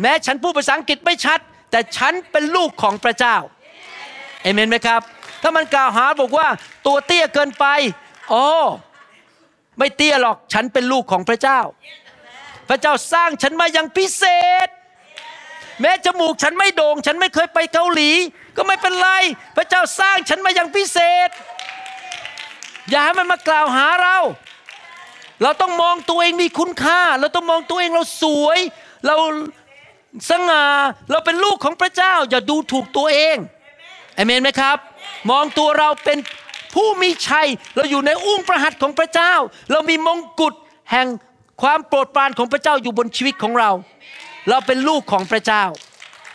[0.00, 1.38] แม้ฉันพูดภาษาอังกฤษไม่ชัด
[1.70, 3.36] แต่ฉันเป็นลูกของพระเจ้า
[4.42, 5.00] เอเมนไหมครับ
[5.42, 6.48] ถ้ามันกล่าวหาบอกว่า
[6.86, 7.66] ตัวเตี้ยเกินไป
[8.32, 8.46] อ๋อ
[9.78, 11.60] ไม่เตี้ยหรอกฉันเป็นลูกของพระเจ้า
[12.68, 14.24] พระเจ้าสร้างฉันมาอย่างพิเศ
[14.66, 14.68] ษ
[15.80, 18.10] แม้จมูกฉันไม่โด่ง ฉันไม่เคยไปเกาหลี
[18.56, 19.08] ก็ไม่เป็นไร
[19.56, 21.28] พระเจ้าสร้างฉันมาอย่างพิเศษ
[22.90, 24.18] อย่าให้มันมากล่าวหาเรา
[25.42, 28.58] เราต้องมองตัวเองมีคุณค่า เราต้องมองตัวเองเราสวย
[29.06, 29.14] เรา
[30.30, 30.64] สง่า
[31.10, 33.36] เราเป็นลูกของพระเจ้า อย่าดูถูกตัวเอง
[34.14, 34.76] เอเมนไหมครับ
[35.30, 36.18] มองตัวเราเป็น
[36.74, 39.34] ผู้มีชัย เราอยู่ในอุ้งประหัตของพระเจ้า
[39.70, 40.54] เรามีมงกุฎ
[40.90, 41.06] แห่ง
[41.62, 43.70] ความโปรดปรานของพระเจ้าอยู่บนชีวิตของเรา
[44.48, 45.64] เราเป็นลูกของพระเจ้า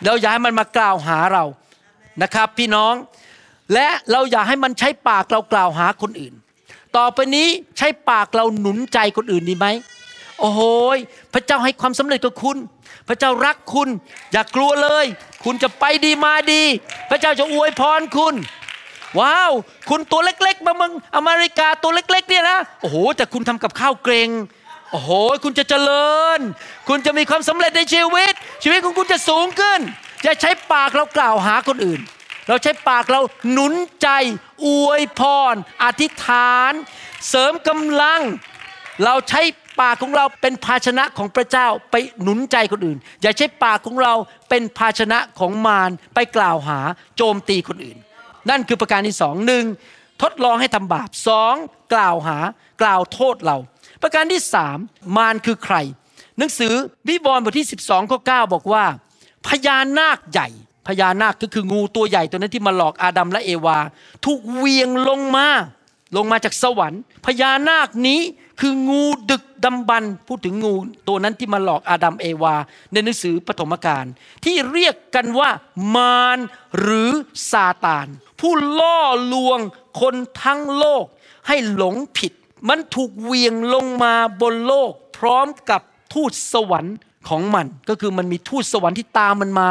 [0.04, 1.44] เราอย่าให้มันมากล่าวหาเรา
[2.22, 2.94] นะครับ พี่น้อง
[3.74, 6.34] และเราอย่าให้มันใช้ปากเรากล่าวหาคนอื่น
[6.96, 7.48] ต่อไปนี้
[7.78, 9.66] ใช้ปากเราหนุนใจคนอื่นดีไหม
[10.40, 10.60] โอ้โห
[11.34, 12.56] พระเจ้าให้ความสำเร็จกับคุณ
[13.08, 13.88] พระเจ้ารักคุณ
[14.32, 15.04] อย่ากกลัวเลย
[15.44, 16.62] คุณจะไปดีมาดี
[17.10, 18.34] พระเจ้าจะอวยพรคุณ
[19.18, 19.52] ว้าว
[19.90, 24.28] คุณตัวเล็กๆมาเมืองอเมริกาตัวเล็ก ๆ เนี่ยนะ โอ้โห แต่คุณทำกับข้าวเกรง
[24.90, 25.10] โอ้โห
[25.44, 26.40] คุณจะเจริญ
[26.88, 29.80] คุณจะมีความสำเร็จในชีวิต ชีวิตของคุณจะสูงขึ้น
[30.22, 32.00] อย่าใช้ปากเรากล่าวหาคนอื่น
[32.48, 33.20] เราใช้ปากเรา
[33.50, 34.08] หนุนใจ
[34.66, 35.22] อวยพ
[35.52, 36.72] ร อธิษฐาน
[37.28, 38.22] เสริมกำลัง
[39.04, 39.40] เราใช้
[39.80, 44.14] ปากของเราเป็นภาชนะของพระเจ้าไปหนุนใจคนอื่น อย่าใช้ปากของเรา
[44.48, 46.78] เป็นภาชนะของมารไปกล่าวหา
[47.16, 47.98] โจมตีคนอื่น
[48.50, 49.64] นั่นคือประการที่สองหนึ่ง
[50.22, 51.54] ทดลองให้ทำบาปสอง
[51.94, 52.38] กล่าวหา
[52.82, 53.56] กล่าวโทษเรา
[54.02, 54.78] ประการที่สาม
[55.16, 55.76] มารคือใคร
[56.38, 56.74] หนังสือ
[57.08, 58.84] วิวรณ์บทที่ 12ข้อ9บอกว่า
[59.46, 60.48] พญานาคใหญ่
[60.88, 63.78] พญานาคก็คืองูตัวใหญ่ตัวนั้นที่มาหลอกอาดัมและเอวา
[64.24, 65.48] ถูกเวียงลงมา
[66.16, 68.20] ลงมาจากสวรรค์ พญานาคนี้
[68.60, 70.74] คืองูดึกดำบรรพูดถึงงู
[71.08, 72.54] ตัวนั้นที่มาหลอกอาดัมเอวา
[72.92, 74.04] ในหนังสือปฐมกาล
[74.44, 75.50] ที่เรียกกันว่า
[75.94, 76.38] มาร
[76.80, 77.10] หรือ
[77.50, 78.06] ซาตาน
[78.40, 79.00] ผู้ล่อ
[79.32, 79.60] ลวง
[80.00, 81.04] คนทั้งโลก
[81.48, 82.32] ให้หลงผิด
[82.68, 85.80] มันถูกเวียงลงมาบนโลก พร้อมกับ
[86.14, 86.96] ทูตสวรรค์
[87.28, 89.68] ของมัน ก็คือมันมีทูตสวรรค์ที่ตามมันมา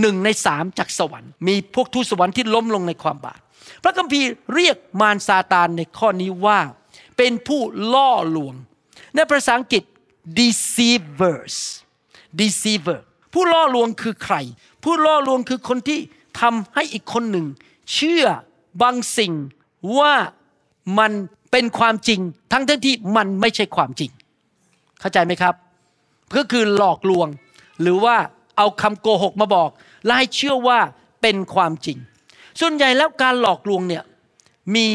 [0.00, 3.40] หนึ่งในสามจากสวรรค์ มีพวกทูตสวรรค์ที่ล้มลงในความบาป
[3.82, 6.60] พระคัมภีร์เรียกมารซาตานในข้อนี้ว่า
[7.16, 7.60] เป็นผู้
[7.94, 8.54] ล่อลวง
[9.14, 9.84] ในภาษาอังกฤษ
[10.38, 11.56] deceivers
[12.40, 13.00] deceiver
[13.32, 14.36] ผู้ล่อลวงคือใคร
[14.84, 16.00] ผู้ล่อลวงคือคนที่
[16.40, 17.46] ทำให้อีกคนหนึ่ง
[17.94, 18.26] เชื่อ
[18.82, 19.32] บางสิ่ง
[19.98, 20.14] ว่า
[20.98, 21.12] มัน
[21.50, 22.20] เป็นความจริง
[22.52, 24.10] ทั้งทั้งที่มันไม่ใช่ความจริง
[25.00, 25.54] เข้าใจไหมครับ
[26.36, 27.28] ก็คือหลอกลวง
[27.80, 28.16] หรือว่า
[28.60, 29.70] เอาคำโกหกมาบอก
[30.04, 30.78] และให้เชื่อว่า
[31.22, 31.98] เป็นความจริง
[32.60, 34.02] ส่วนใหญ่แล้วการหลอกลวงเนี่ย
[34.74, 34.86] มี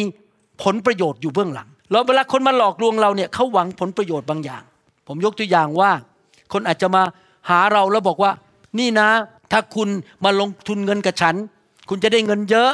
[0.63, 4.63] ผลประโยชน์อยู่เบื้องหลังแล้วเวลาคนมาหลอกลวงเราเนี่ยเขาหวังผลประโยชน์บางอย่าง
[5.07, 5.91] ผมยกตัวอย่างว่า
[6.53, 7.03] คนอาจจะมา
[7.49, 8.31] หาเราแล้วบอกว่า
[8.79, 9.09] นี่นะ
[9.51, 9.89] ถ้าคุณ
[10.23, 11.35] มาลงทุนเงินกับฉัน
[11.89, 12.71] คุณจะได้เงินเยอะ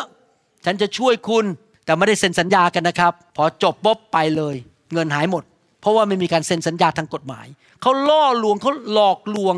[0.66, 1.46] ฉันจะช่วยคุณ
[1.86, 4.56] แต่ไม่ได้เซ็นสัญญากันนะครับ พอจบปุ๊บไปเลย
[4.94, 5.44] เงินหายหมด
[5.82, 7.48] เพราะว่าไม่มีการเซ็นสัญญาทางกฎหมาย
[7.82, 9.56] เขาล่อลวงเขาหลอกลวง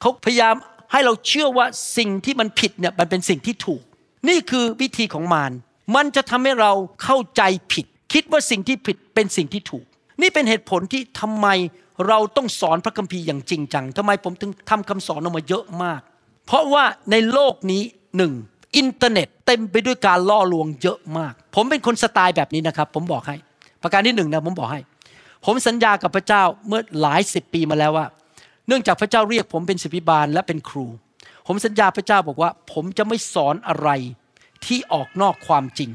[0.00, 0.54] เขาพยายาม
[0.94, 1.66] ให้เราเชื่อว่า
[1.96, 3.82] สิ่งที่มันผิดเนี่ยมันเป็นสิ่งที่ถูก
[4.28, 5.52] นี่คือวิธีของมาร
[5.96, 6.72] มันจะทำให้เรา
[7.02, 7.42] เข้าใจ
[7.72, 9.84] ผิด คิดว่าสิ่งที่ผิดเป็นสิ่งที่ถูก
[10.22, 11.46] นี่เป็นเหตุผลที่ทำไม
[12.08, 16.00] เราต้องสอนพระคัมภีร์อย่างจริงจังทำไมผมถึงทำคำสอนออกมาเยอะมาก
[16.46, 17.82] เพราะว่าในโลกนี้
[18.16, 18.32] หนึ่ง
[18.76, 23.36] อินเทอร์เน็ตเต็มไปด้วยการล่อลวงเยอะมาก ผมเป็นคนสไตล์แบบนี้นะครับ ผมบอกให้
[23.82, 24.80] ประการที่หนึ่งนะผมบอกให้
[25.44, 28.06] ผมสัญญากับพระเจ้าเมื่อหลายสิบปีมาแล้วว่า
[28.68, 30.86] เนื่องจากพระเจ้าเรียกผมเป็นศิบิบาลและเป็นครู
[31.46, 33.88] ผมสัญญาพระเจ้าบอกว่า ผมจะไม่สอนอะไร
[34.66, 35.90] ที่ออกนอกความจริง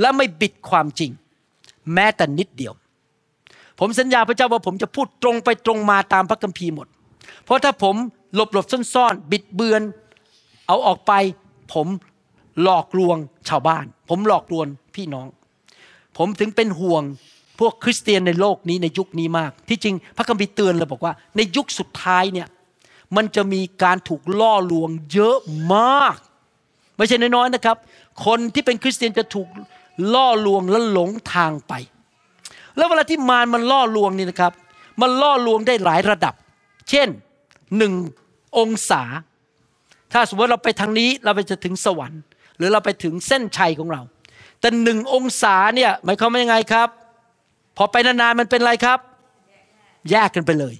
[0.00, 1.10] และไม่บิดความจริง
[1.94, 2.74] แม้แต่นิดเดียว
[3.80, 6.86] ผมสัญญาพระเจ้าว่าผมจะพูดตรงไปตรงมาตามพระคัมภีร์หมด
[7.44, 7.94] เพราะถ้าผม
[8.34, 9.82] หลบหลบซ่อนๆบิดเบือน
[10.66, 11.12] เอาออกไป
[11.72, 11.86] ผม
[12.62, 13.16] หลอกลวง
[13.48, 15.26] ชาวบ้าน ผมหลอกลวงพี่น้อง
[16.18, 17.02] ผมถึงเป็นห่วง
[17.60, 22.48] พวกคริสเตียนในโลกนี้ในยุคนี้มาก ที่จริงพระคัมภีร์เตือนเลยบอกว่า ในยุคสุดท้ายเนี่ย
[23.16, 25.38] มันจะมีการถูกล่อลวงเยอะ
[25.74, 26.16] มาก
[26.96, 27.76] ไม่ใช่น้อยๆนะครับ
[28.26, 29.48] คนที่เป็นคริสเตียนจะถูก
[30.14, 31.72] ล่อลวงและหลงทางไป
[32.76, 34.52] แล้วเวลาที่มารมันล่อลวงนี่นะครับ
[35.00, 36.34] มันล่อลวงได้หลายระดับ
[36.90, 37.08] เช่น
[37.76, 37.94] หนึ่ง
[38.58, 39.02] องศา
[40.12, 42.20] ถ้าสมมติเราไปทางนี้เราไปจะถึงสวรรค์
[42.56, 44.02] หรือเราไปถึงเส้นชัยของเรา
[44.60, 46.88] แต่หนึ่งองศาเนี่ยหมายความว่ายังไงครับ
[47.82, 48.98] อไปนานๆมันเป็นอะไรครับ
[50.10, 50.74] แยกกันไปเลย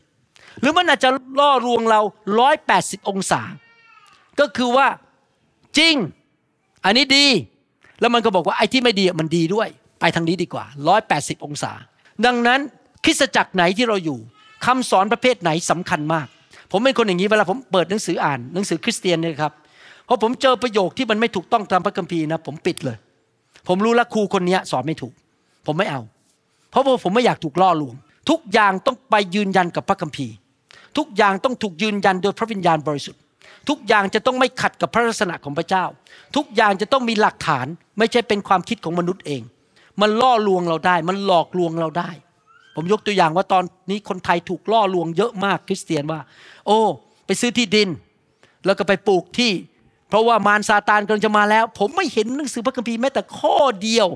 [0.60, 2.00] หรือมันอาจจะล่อลวงเรา
[2.38, 3.40] ร้อยแปดสิบองศา
[4.40, 4.86] ก็คือว่า
[5.78, 5.94] จริง
[6.84, 7.26] อันนี้ดี
[8.00, 9.68] แล้วมันก็บอกว่าไอ้ที่ไม่ดีมันดีด้วย
[10.00, 11.72] ไปทางนี้ดีกว่าร้อยแปดสิบองศา
[12.26, 12.60] ดังนั้น
[13.04, 14.18] คริสตจักรไหนที่เราอยู่
[14.66, 16.26] คำสอนประเภทไหนสำคัญมาก
[16.72, 19.52] ผมเป็นคนอย่างนี้เวลาผมเปิดหนังสืออ่านหนังสือคริสเตียนเนี่ยครับ
[20.08, 22.96] พอผมเจอประโยคที่มันไม่ถูกต้องตามพระคัมภีร์นะผมปิดเลย
[23.68, 25.12] ผมรู้แล้วครูคนนี้สอนไม่ถูก
[25.66, 26.00] ผมไม่เอา
[26.70, 27.94] เพราะว่าผมไม่อยากถูกล่อลวง
[28.30, 30.34] ทุกอย่างต้องไปยืนยันกับพระคัมภีร์
[30.98, 33.20] ทุกอย่างต้องถูกยืนยันโดยพระวิญญาณบริสุทธิ์
[33.68, 35.84] ทุกอย่างจะต้องไม่ขัดกับพระลักษณะของพระเจ้า
[36.36, 37.66] ทุกอย่างจะต้องมีหลักฐาน
[37.98, 39.42] ไม่ใช่เป็นความคิดของมนุษย์เอง
[40.00, 42.10] มันล่อลวงเราได้ มันหลอกลวงเราได้
[42.76, 46.20] ผมยกตัวอย่างว่าตอนนี้คนไทยถูกล่อลวงเยอะมากคริสเตียนว่า
[46.66, 46.78] โอ้
[47.26, 47.88] ไปซื้อที่ดิน
[48.66, 49.50] แล้วก็ไปปลูกที่
[50.10, 54.08] เพราะว่ามารซาตานกำลังจะมาแล้ว ผมไม่เห็นหนังสือพระคัมภีร์แม้แต่ข้อเดียว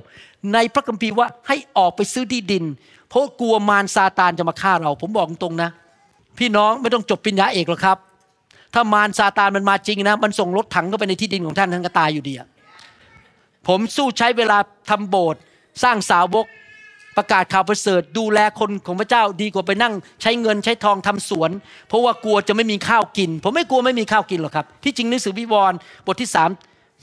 [0.53, 2.65] ในพระคัมภีร์ว่าให้ออกไปซื้อที่ดิน
[3.09, 5.71] เพราะกลัวมารซาตานจะมาฆ่าเรา ผมบอกตรงๆนะ
[6.39, 7.99] พี่น้องไม่ต้องจบปริญญาเอกหรอกครับ
[8.75, 12.35] ถ้ามารซาตานมันมาจริงนะ มันส่งรถถังเข้าไปในที่ดินของท่านท่านก็ตายอยู่ดี
[13.69, 14.59] ผมสู้ใช้เวลา
[14.91, 15.41] ทำโบสถ์
[15.83, 16.47] สร้างสาวก
[17.17, 21.51] ประกาศข่าวประเสริฐดูแลคนของพระเจ้าดีกว่าไปนั่ง ใช้เงินใช้ทองทำสวน
[21.89, 26.51] เพราะว่ากลัวจะไม่มีข้าวกิน ผมไม่กลัวไม่มีข้าวกินหรอกครับ ที่จริงหนังสือวิวรณ์บทที่สาม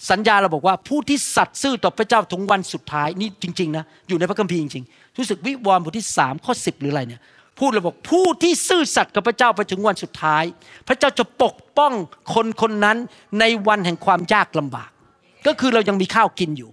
[0.10, 7.22] สัญญาเราบอกว่าผู้ที่สัตย์ซื่อต่อพระเจ้าถึงวันสุดท้ายนี่จริงๆนะอยู่ในพระคัมภีร์จริงๆรู้สึกวิวรณ์บทที่สามข้อสิบหรืออะไรเนี่ย
[7.60, 10.44] พูดเราบอกผู้ที่ซื่อสัตย์กับพระเจ้าไปถึงวันสุดท้าย
[10.88, 11.94] พระเจ้าจะปกป้อง
[12.34, 12.98] คนคนนั้น
[13.40, 14.90] ในวันแห่งความยากลำบาก
[15.48, 16.70] ก็คือเรายังมีข้าวกินอยู่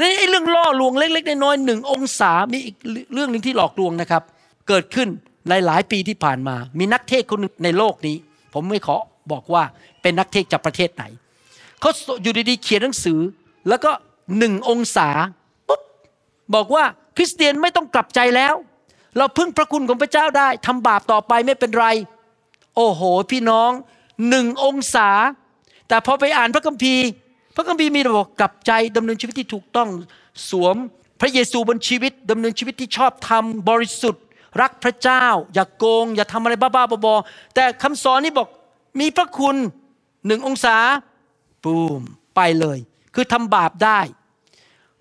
[0.00, 2.76] นี่ไอ้เรื่องล่อลวงเล็ก ๆ น้อยๆหนึ่งองศา มีอีก
[3.14, 4.22] เรื่องหนึ่งที่หลอกลวงนะครับ
[4.68, 5.08] เกิดขึ้น
[5.48, 8.16] หลายๆปีที่ผ่านมา มีนักเทศคนหนึ่งในโลกนี้
[8.54, 8.96] ผมไม่ขอ
[9.32, 9.62] บอกว่า
[10.02, 11.04] เป็นนักเทศจากประเทศไหน
[11.80, 11.90] เขา
[12.22, 13.20] อยู่ดีๆเขียนหนังสือ
[13.68, 13.90] แล้วก็
[14.38, 15.08] หนึ่งองศา
[15.68, 15.82] ปุ๊บ
[16.54, 16.84] บอกว่า
[17.16, 18.54] คริสเตียนไม่ต้องกลับใจแล้ว
[19.16, 21.86] เราพึ่งพระคุณของพระเจ้าได้ทำบาปต่อไปไม่เป็นไร
[22.76, 23.70] โอ้โห พี่น้อง
[24.28, 25.08] หนึ่งองศา
[25.88, 27.06] แต่พอไปอ่านพระคัมภีร์
[27.56, 29.88] พระคัมภีร์มีระบบกลับใจดำเนินชีวิตที่ถูกต้อง
[30.50, 30.76] สวม
[31.20, 34.24] พระเยซูบนชีวิตดำเนินชีวิตที่ชอบธรรมบริสุทธิ์
[34.60, 38.48] รักพระเจ้า อย่ากโกง อย่าทำอะไรบ้าๆบอๆแต่คำสอนนี้บอก
[39.00, 39.56] มีพระคุณ
[40.26, 40.76] หนึ่งองศา
[41.64, 42.02] ปูม
[42.36, 42.78] ไปเลย
[43.14, 44.00] คือทำบาปได้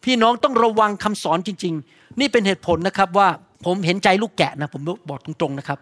[0.04, 3.30] พี่น้องต้องระวังคำสอนจริง ๆ นี่เป็นเหตุผลนะครับว่า
[3.66, 5.80] ผมเห็นใจลูกแกะนะผมบอกตรงๆนะครับ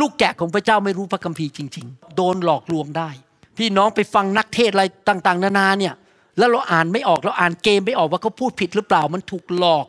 [0.00, 3.10] ลูกแกะของพระเจ้าไม่รู้พระคัมภีร์จริง ๆ โดนหลอกลวงได้
[3.58, 5.94] พี่น้องไปฟังนักเทศอะไรต่าง ๆ นานาเนี่ย
[6.38, 9.86] แล้วเราอ่านไม่ออกเราอ่านเกมไม่ออกว่าเขาพูดผิดหรือเปล่ามันถูกหลอก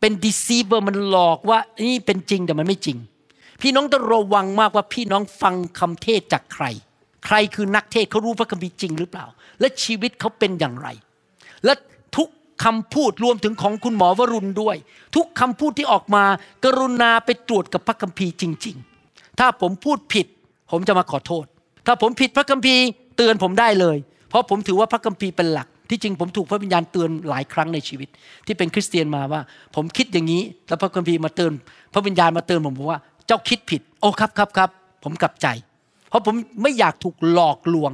[0.00, 1.58] เป็น deceiver มันหลอกว่า
[1.88, 2.98] นี่เป็นจริงแต่มันไม่จริง
[3.62, 6.64] พี่น้องต้องระวังมากว่าพี่น้องฟังคำเทศจากใคร
[7.26, 9.26] ใครคือนักเทศเขารู้พระคัมภีร์จริงหรือเปล่า
[9.60, 10.88] และชีวิตเขาเป็นอย่างไร
[11.64, 11.74] และ
[12.16, 12.28] ทุก
[12.64, 14.76] คำพูดรวมถึงของคุณหมอวรุณด้วย
[15.16, 16.24] ทุกคำพูดที่ออกมา
[16.64, 18.76] กรุณาไปตรวจกับพระคัมภีร์จริง
[19.08, 20.26] ๆ ถ้าผมพูดผิด
[20.70, 21.44] ผมจะมาขอโทษ
[21.86, 22.82] ถ้าผมผิดพระคัมภีร์
[23.16, 23.96] เตือนผมได้เลย
[24.28, 28.08] เพราะผมถือว่าพระคัมภีร์เป็นหลัก ที่จริงผมถูกพระวิญญาณเตือนหลายครั้งในชีวิต
[28.46, 29.40] ที่เป็นคริสเตียนมาว่า
[29.74, 31.52] ผมคิดอย่างนี้ แล้วพระคัมภีร์มาเตือน
[31.92, 34.70] พระวิญญาณมาเตือนผมบอกว่าเจ้าคิดผิด โอ้ครับครับครับ
[35.04, 35.46] ผมกลับใจ
[36.08, 37.92] เพราะผมไม่อยากถูกหลอกลวง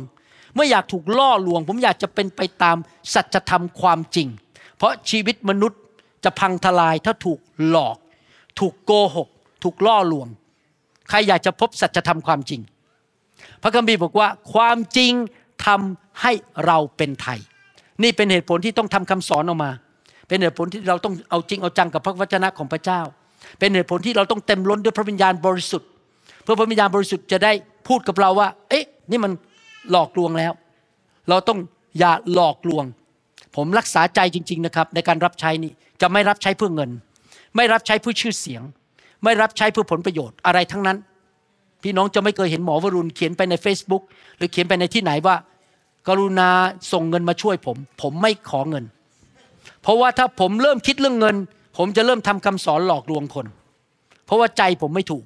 [0.56, 2.76] ไม่อยากถูกล่อลวง ผมอยากจะเป็นไปตาม
[3.14, 4.28] สัจธรรมความจริง
[4.76, 5.80] เพราะชีวิตมนุษย์
[6.24, 7.38] จะพังทลายถ้าถูก
[7.68, 7.96] หลอก
[8.60, 9.28] ถูกโกหก
[9.62, 10.28] ถูกล่อลวง
[11.08, 12.60] ใครอยากจะพบสัจธรรมความจริง
[13.62, 15.12] พระคัมภีร์บอกว่าความจริง
[15.66, 16.32] ทำให้
[16.66, 17.40] เราเป็นไทย
[18.02, 19.70] นี่เป็นเหตุผลที่ต้องทำคำสอนออกมา
[20.28, 23.00] เป็นเหตุผลที่เราต้องเอาจริงเอาจังกับพระวจนะของพระเจ้า
[23.58, 25.88] เป็นเหตุผลที่เราต้องเต็มล้นด้วยพระวิญญาณบริสุทธิ์
[26.42, 27.52] เพื่อพระวิญญาณบริสุทธิ์จะได้
[27.88, 29.32] พูดกับเราว่า เอ๊ะ นี่มัน
[29.90, 30.52] หลอกลวงแล้ว
[31.28, 31.58] เราต้อง
[31.98, 32.84] อย่าหลอกลวง
[33.56, 36.90] ผมรักษาใจจริง ๆนะครับ ในการรับใช้นี่จะไม่รับใช้เพื่อเงิน
[37.56, 38.62] ไม่รับใช้เพื่อชื่อเสียง
[39.24, 40.98] ไม่รับใช้เพื่อผลประโยชน์อะไรทั้งนั้น
[41.82, 44.02] พี่น้องจะไม่เคยเห็นหมอวรุณเขียนไปใน Facebook
[44.36, 45.36] หรือเขียนไปในที่ไหนว่า
[46.08, 46.50] กรุณา
[46.92, 48.84] ส่งเงินมาช่วยผม ผมไม่ขอเงิน
[49.82, 51.36] เพราะว่าถ้าผมเริ่มคิดเรื่องเงิน
[51.78, 53.46] ผมจะเริ่มทำคำสอนหลอกลวงคน
[54.26, 55.24] เพราะว่าใจผมไม่ถูก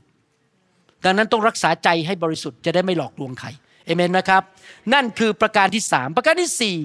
[1.05, 3.49] ดังนั้นต้องรักษาใจให้บริสุทธิ์จะได้ไม่หลอกลวงใคร
[3.85, 4.43] เอเมนไหมครับ
[4.95, 6.77] นั่นคือประการที่สามประการที่สี่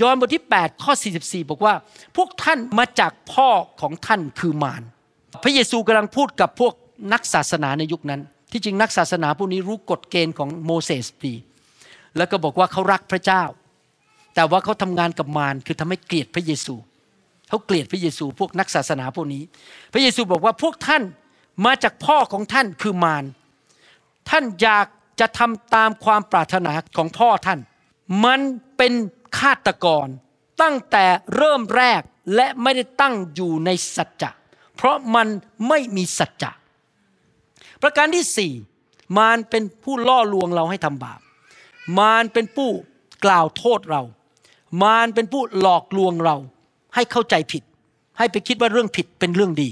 [0.00, 0.92] ยอห์นบทที่ 8 ข้อ
[1.22, 1.74] 44 บอกว่า
[2.16, 3.48] พวกท่านมาจากพ่อ
[3.80, 4.82] ของท่านคือมาร
[5.42, 6.74] พระเยซูกำลังพูดกับพวก
[7.12, 8.20] นักศาสนาในยุคนั้น
[8.52, 11.34] ที่จริงนักศาสนาพวกนี้รู้กฎเกณฑ์ของโมเสสดี
[12.16, 13.42] แล้วก็บอกว่าเขารักพระเจ้า
[14.34, 16.74] แต่ว่าเขาทำงานกับมารคือทำให้เกลียดพระเยซู
[17.48, 19.42] เขาเกลียดพระเยซูพวกนักศาสนาพวกนี้
[19.92, 21.02] พระเยซูบอกว่าพวกท่าน
[21.66, 23.24] มาจากพ่อของท่านคือมาร
[24.30, 24.86] ท่านอยาก
[25.20, 27.58] จะทำตามความปรารถนาของพ่อท่าน
[28.24, 28.40] มัน
[28.76, 28.92] เป็น
[29.38, 30.06] ฆาตกร
[30.62, 31.04] ตั้งแต่
[31.36, 32.02] เริ่มแรก
[32.34, 34.30] และไม่ได้ตั้งอยู่ในสัจจะ
[34.76, 35.28] เพราะมัน
[35.68, 36.50] ไม่มีสัจจะ
[37.82, 38.52] ประการที่สี่
[39.18, 41.20] มารเป็นผู้ล่อลวงเราให้ทำบาป
[41.98, 42.70] มารเป็นผู้
[43.24, 44.02] กล่าวโทษเรา
[44.82, 46.36] มารเป็นผู้หลอกลวงเรา
[46.94, 47.62] ให้เข้าใจผิด
[48.18, 49.70] ให้ไปคิดว่าเรื่องผิดเป็นเรื่องดี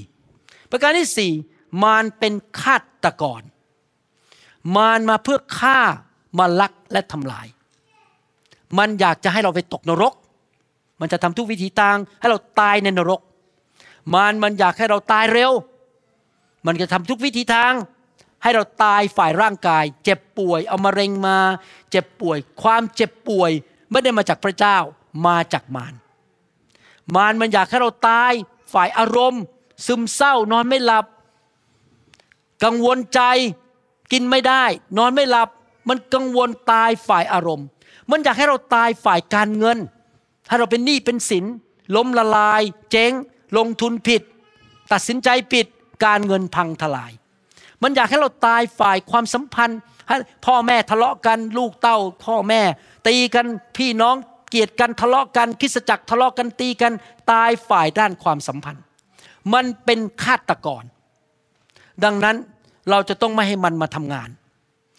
[0.70, 1.32] ประการที่สี่
[1.82, 3.42] มารเป็นฆาตกร
[4.76, 5.78] มารมาเพื่อฆ่า
[6.38, 7.46] มาลักและทำลาย
[8.78, 10.14] มันอยากจะให้เราไปตกนรก
[11.00, 13.20] มันจะทำทุกวิธีทางให้เราตายในนรก
[14.14, 15.52] มารมันอยากให้เราตายเร็ว
[16.66, 17.72] มันจะทำทุกวิธีทาง
[18.42, 21.38] ให้เราตายฝ่ายร่างกาย เจ็บป่วย เอามะเร็งมา
[21.90, 23.50] เจ็บป่วย ความเจ็บป่วย
[23.90, 24.78] ไม่ได้มาจากพระเจ้า
[25.26, 25.94] มาจากมาร
[27.14, 28.32] มารมันอยากให้เราตาย
[28.72, 29.42] ฝ่ายอารมณ์
[29.86, 31.06] ซึมเศร้านอนไม่หลับ
[32.64, 33.20] กังวลใจ
[34.12, 34.64] กินไม่ได้
[34.98, 35.48] นอนไม่หลับ
[35.88, 37.66] มันกังวลตายฝ่ายอารมณ์
[38.10, 39.78] มันอยากให้เราตายฝ่ายการเงิน
[40.48, 41.44] ให้เราเป็นหนี้เป็นสิน
[41.96, 43.12] ล้มละลาย เจ๊ง
[43.56, 44.22] ลงทุนผิด
[44.92, 45.66] ตัดสินใจผิด
[46.04, 47.12] การเงินพังทลาย
[47.82, 50.16] มันอยากให้เราตายฝ่ายความสัมพันธ์ให้
[50.46, 52.62] พ่อแม่ทะเลาะกันลูกเต้าพ่อแม่
[53.08, 54.16] ตีกันพี่น้อง
[54.50, 56.92] เกลียดกันทะเลาะกันคิสจักรทะเลาะกันตีกัน
[57.30, 58.82] ตายฝ่ายด้านความสัมพันธ์
[59.54, 60.84] มันเป็นฆาตกร
[62.04, 62.36] ดังนั้น
[62.90, 64.28] เราจะต้องไม่ให้มันมาทำงาน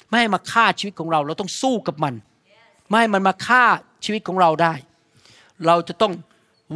[0.09, 2.13] ไม่ให้มาฆ่าชีวิตของเรา เราต้องสู้กับมัน
[2.87, 3.63] ไม่ให้มันมาฆ่า
[4.05, 4.73] ชีวิตของเราได้
[5.67, 6.13] เราจะต้อง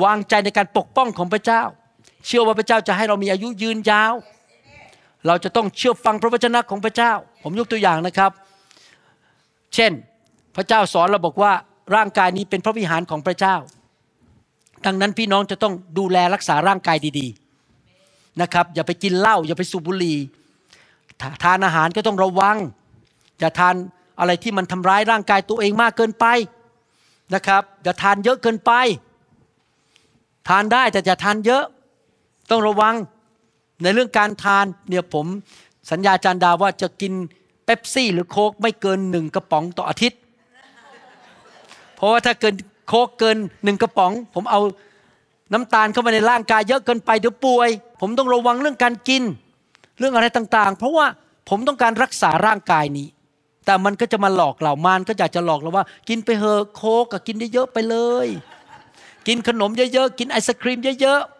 [0.03, 1.61] วางใจในการปกป้องของพระเจ้า
[2.25, 4.13] เชื่อว่าพระเจ้าจะให้เรามีอายุยืนยาว
[5.27, 7.11] เราจะต้องเชื่อฟังพระวจนะของพระเจ้า
[7.43, 8.31] ผมยกตัวอย่างนะครับ
[9.75, 9.91] เช่น
[10.55, 11.51] พระเจ้าสอนเราบอกว่า
[11.95, 13.55] ร่างกายนี้เป็นพระวิหารของพระเจ้า
[14.85, 20.17] ดังนั้นพี่น้องจะต้องดูแลรักษาร่างกายดีๆนะครับอย่าไปกินเหล้าอย่าไปสูบบุหรี่
[21.43, 22.57] ทานอาหารก็ต้องระวัง
[23.39, 23.75] อย่าทาน
[24.19, 26.25] อะไรที่มันทำร้ายร่างกายตัวเองมากเกินไป
[27.33, 28.71] นะครับอย่าทานเยอะเกินไป
[30.49, 31.63] ทานได้แต่อย่าทานเยอะ
[32.51, 32.95] ต้องระวัง
[33.83, 35.25] ในเรื่องการทานเนี่ยผม
[35.91, 37.13] สัญญาจารย์ดาว่าจะกิน
[37.65, 40.19] เป๊ปซี่ หรือโค้กไม่เกินหนึ่งกระป๋องต่ออาทิตย์
[41.95, 42.55] เพราะว่าถ้าเกิน
[42.87, 44.61] โค้กเกินหนึ่งกระป๋อง ผมเอา
[45.53, 47.69] น้ำตาลเข้ามาในร่างกายเยอะเกินไปเดี๋ยวป่วย
[48.01, 49.23] ผมต้องระวังเรื่องการกิน
[49.99, 51.05] เรื่องอะไรต่างๆ เพราะว่า
[51.49, 53.07] ผมต้องการรักษาร่างกายนี้
[53.65, 58.27] แต่มันก็จะมาหลอกเรามานก็อยากจะหลอกเราว่า กินไปเถอะโค้กก็กินได้เยอะไปเลย
[59.27, 61.34] กินขนมเยอะๆกินไอศครีมเยอะๆ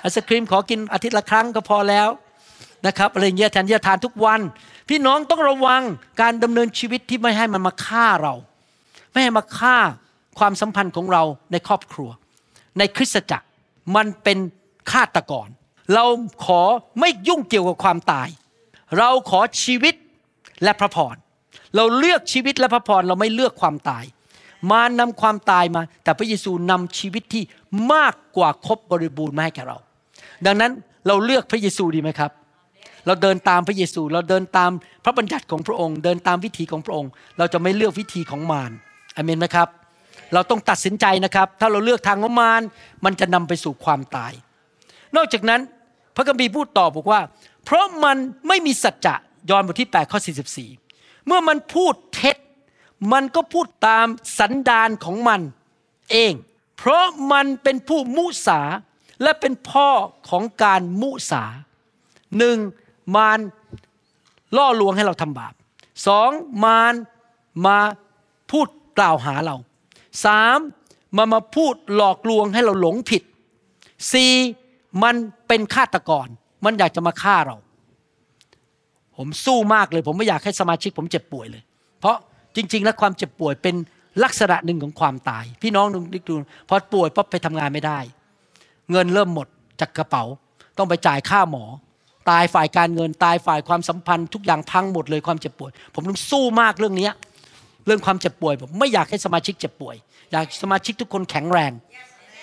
[0.00, 2.08] ไอศครีมขอกินอาทิตย์ละครั้งก็พอแล้ว
[2.86, 4.40] นะครับอะไรเงี้ยแทนที่จะทานทุกวัน
[4.88, 5.82] พี่น้องต้องระวัง
[6.20, 8.34] การดำเนินชีวิตที่ไม่ให้มันมาฆ่าเรา
[9.12, 9.76] ไม่ให้มาฆ่า
[10.38, 11.22] ความสัมพันธ์ของเรา
[11.52, 12.10] ในครอบครัว
[12.78, 13.46] ในคริสตจักร
[13.96, 14.38] มันเป็น
[14.92, 15.48] ฆาตกร
[15.94, 16.04] เรา
[16.44, 16.62] ขอ
[17.00, 18.28] ไม่ยุ่งเกี่ยวกับความตาย
[18.98, 19.94] เราขอชีวิต
[20.64, 21.16] และพระพร
[21.76, 24.04] เราเลือกชีวิตและพระพรเราไม่เลือกความตาย
[24.70, 27.42] มานำความตายมา แต่พระเยซูนำชีวิตที่
[27.92, 29.78] มากกว่าครบบริบูรณ์มาให้แก่เรา
[30.46, 30.72] ดังนั้น
[31.06, 32.30] เราเลือกพระเยซูดีไหมครับ
[33.06, 34.70] เราเดินตามพระเยซู เราเดินตาม
[35.04, 38.72] พระบัญญัติของพระองค์ เดินตามวิถีของพระองค์ เราจะไม่เลือกวิธีของมาร
[39.16, 39.68] อเมนไหมครับ
[40.34, 42.62] เราต้องตัดสินใจนะครับ ถ้าเราเลือกทางของมาร
[43.04, 44.32] มันจะนำไปสู่ความตาย
[45.16, 45.60] นอกจากนั้น
[46.16, 47.20] พระคัมภีร์พูดต่อบอกว่า
[47.64, 48.16] เพราะมัน
[48.48, 49.14] ไม่มีสัจจะ
[49.50, 50.18] ยอห์นบทที่8ข้อ
[50.68, 52.36] 44 เมื่อมันพูดเท็จ
[53.12, 54.06] มันก็พูดตาม
[54.38, 55.40] สันดานของมัน
[56.10, 56.32] เอง
[56.78, 58.60] เพราะมันเป็นผู้มุสา
[59.22, 59.88] และเป็นพ่อ
[60.28, 61.44] ของการมุสา
[62.38, 62.56] หนึ่ง
[63.16, 63.38] มาร
[64.56, 65.54] ล่อลวงให้เราทำบาป
[66.06, 66.30] สอง
[66.64, 66.94] มาร
[67.66, 67.78] มา
[68.50, 68.66] พูด
[68.98, 69.56] กล่าวหาเรา
[70.24, 70.58] สาม
[71.16, 73.22] มามาพูดหลอกลวงให้เราหลงผิด
[74.12, 74.32] สี่
[75.02, 75.14] มัน
[75.48, 76.26] เป็นฆาตกร
[76.64, 77.56] มันอยากจะมาฆ่าเรา
[79.16, 81.62] ผมสู้มากเลย ผมไม่อยากให้สมาชิกผมเจ็บป่วยเลย
[82.00, 82.16] เพราะ
[82.56, 83.74] จริง ๆ แล้วความเจ็บป่วยเป็น
[84.24, 86.34] ลักษณะหนึ่งของความตาย พี่น้องนึกดู
[86.68, 87.98] พอป่วยปั๊บไปทำงานไม่ได้
[88.90, 89.46] เงินเริ่มหมด
[89.80, 90.24] จากกระเป๋า
[90.78, 91.64] ต้องไปจ่ายค่าหมอ
[92.30, 97.10] ตายฝ่ายการเงินตายฝ่ายความสัมพันธ์ ทุกอย่างพังหมดเลยความเจ็บป่วย ผมต้องสู้มากเรื่องนี้
[97.86, 99.96] เรื่องความเจ็บป่วยผมไม่อยากให้สมาชิกเจ็บป่วย
[100.32, 101.72] อยากสมาชิกทุกคนแข็งแรง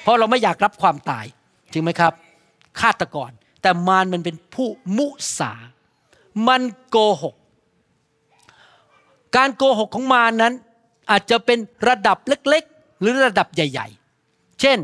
[0.02, 1.26] เพราะเราไม่อยากรับความตาย
[1.72, 2.14] จริงไหมครับ
[2.80, 3.32] ฆาตกร
[3.62, 4.68] แต่มารมันเป็นผู้
[4.98, 5.08] มุ
[5.40, 5.54] สา
[6.48, 7.36] มันโกหก
[9.36, 10.54] การโกหกของมารนั้น
[11.12, 13.88] อาจจะเป็นระดับเล็ก ๆ หรือระดับใหญ่
[14.24, 14.78] ๆ เช่น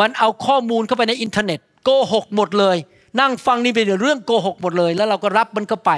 [0.00, 2.76] มันเอาข้อมูลเข้าไปในอินเทอร์เน็ตโกหกหมดเลย
[3.20, 5.90] นั่งฟังนี่เป็นเรื่องโกหกหมดเลย แล้วเราก็รับมันเข้าไป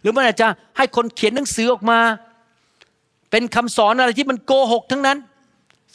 [0.00, 0.46] หรือมันอาจจะ
[0.76, 1.98] ให้คนเขียนหนังสือออกมา
[3.30, 5.18] เป็นคำสอนอะไรที่มันโกหกทั้งนั้น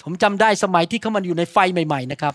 [0.06, 2.34] ผมจำได้สมัยที่เข้ามาอยู่ใน faith ใหม่ๆนะครับ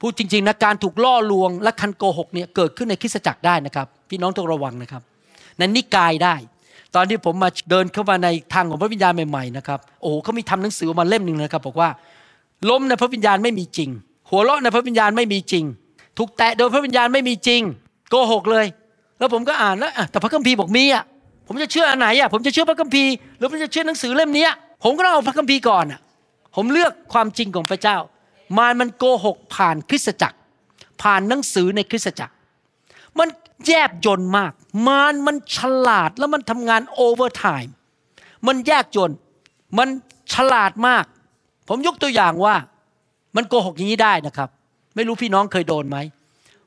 [0.00, 5.02] พูดจริงๆนะการถูกล่อลวงและการโกหกเนี่ยเกิดขึ้นในคริสตจักรได้นะครับ พี่น้องต้องระวังนะครับ
[5.58, 6.34] ในนิกายได้
[6.94, 11.88] ตอนที่ผมมาเดินเข้ามาในทางของพระวิญญาณใหม่ๆนะครับโอ้โหเขามีทำหนังสือออกมาเล่มหนึ่งนะครับ บอกว่า
[12.70, 13.90] ล้มในพระวิญญาณไม่มีจริง
[14.30, 15.64] หัวเราะในพระวิญญาณไม่มีจริง
[16.18, 17.62] ถูกแตะโดยพระวิญญาณไม่มีจริง
[18.10, 18.66] โกหกเลย
[19.18, 21.04] แล้วผมก็อ่านแล้วแต่พระคัมภีร์บอกมีอะ
[21.48, 24.46] ผมจะเชื่ออันไหนอะผมจะเชื่อพระคัมภีร์หรือผมจะเชื่อหนังสือเล่มนี้
[24.84, 26.00] ผมก็ต้องเอาพระคัมภีร์ก่อนอะ
[26.56, 27.96] ผมเลือกความจริงของพระเจ้า
[28.58, 30.38] มารมันโกหกผ่านคริสตจักร
[31.02, 32.34] ผ่านหนังสือในคริสตจักร
[33.18, 33.28] มัน
[33.66, 34.52] แยบยลมาก
[34.86, 37.74] มารมันฉลาดแล้วมันทำงาน overtime
[38.46, 39.10] มันแยบยล
[39.78, 39.88] มัน
[40.32, 41.04] ฉลาดมาก
[41.68, 42.54] ผมยกตัวอย่างว่า
[43.36, 44.48] มันโกหกอย่างนี้ได้นะครับ
[44.94, 45.98] ไม่รู้พี่น้องเคยโดนไหม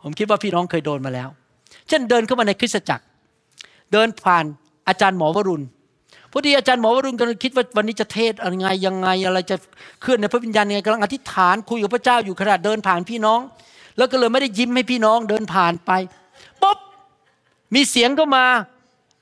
[0.03, 1.29] ผมคิดว่าพี่น้องเคยโดนมาแล้ว
[1.87, 3.05] เช่นเดินเข้ามาในคริสตจักร
[3.91, 4.45] เดินผ่าน
[4.87, 5.65] อาจารย์หมอวรุณ
[6.31, 9.55] พอดีอาจารย์หมอวรุณกำลังคิดว่าวันนี้จะเทศน์อะไรไงยังไงอะไรจะ
[10.01, 13.39] เคลื่อนในพระวิญญาณยังไงกำลังอธิษฐานคุยกับพระเจ้าอยู่ขณะเดินผ่านพี่น้อง
[13.97, 15.91] แล้วก็เลยไม่ได้ยิ้มให้พี่น้องเดินผ่านไป
[16.61, 16.77] ปุ๊บ
[17.73, 18.45] มีเสียงก็มา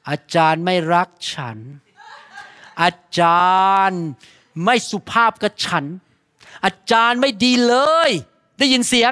[0.10, 1.58] อาจารย์ไม่รักฉัน
[2.82, 4.06] อาจารย์
[4.64, 5.86] ไม่สุภาพกับฉัน
[6.66, 7.76] อาจารย์ไม่ดีเล
[8.08, 8.10] ย
[8.60, 9.12] ได้ยินเสียง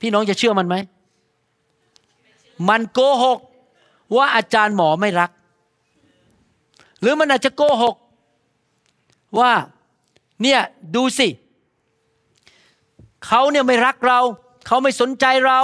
[0.00, 0.76] พี่น้องจะเชื่อมันไหม
[2.68, 3.38] มันโกหก
[4.16, 5.30] ว่าอาจารย์หมอไม่รัก
[7.00, 7.96] หรือมันอาจจะโกหก
[9.38, 9.52] ว่า
[10.42, 10.60] เนี่ย
[10.96, 11.28] ดูสิ
[13.26, 14.20] เขาเนี่ยไม่รักเรา
[14.66, 15.60] เขาไม่สนใจเรา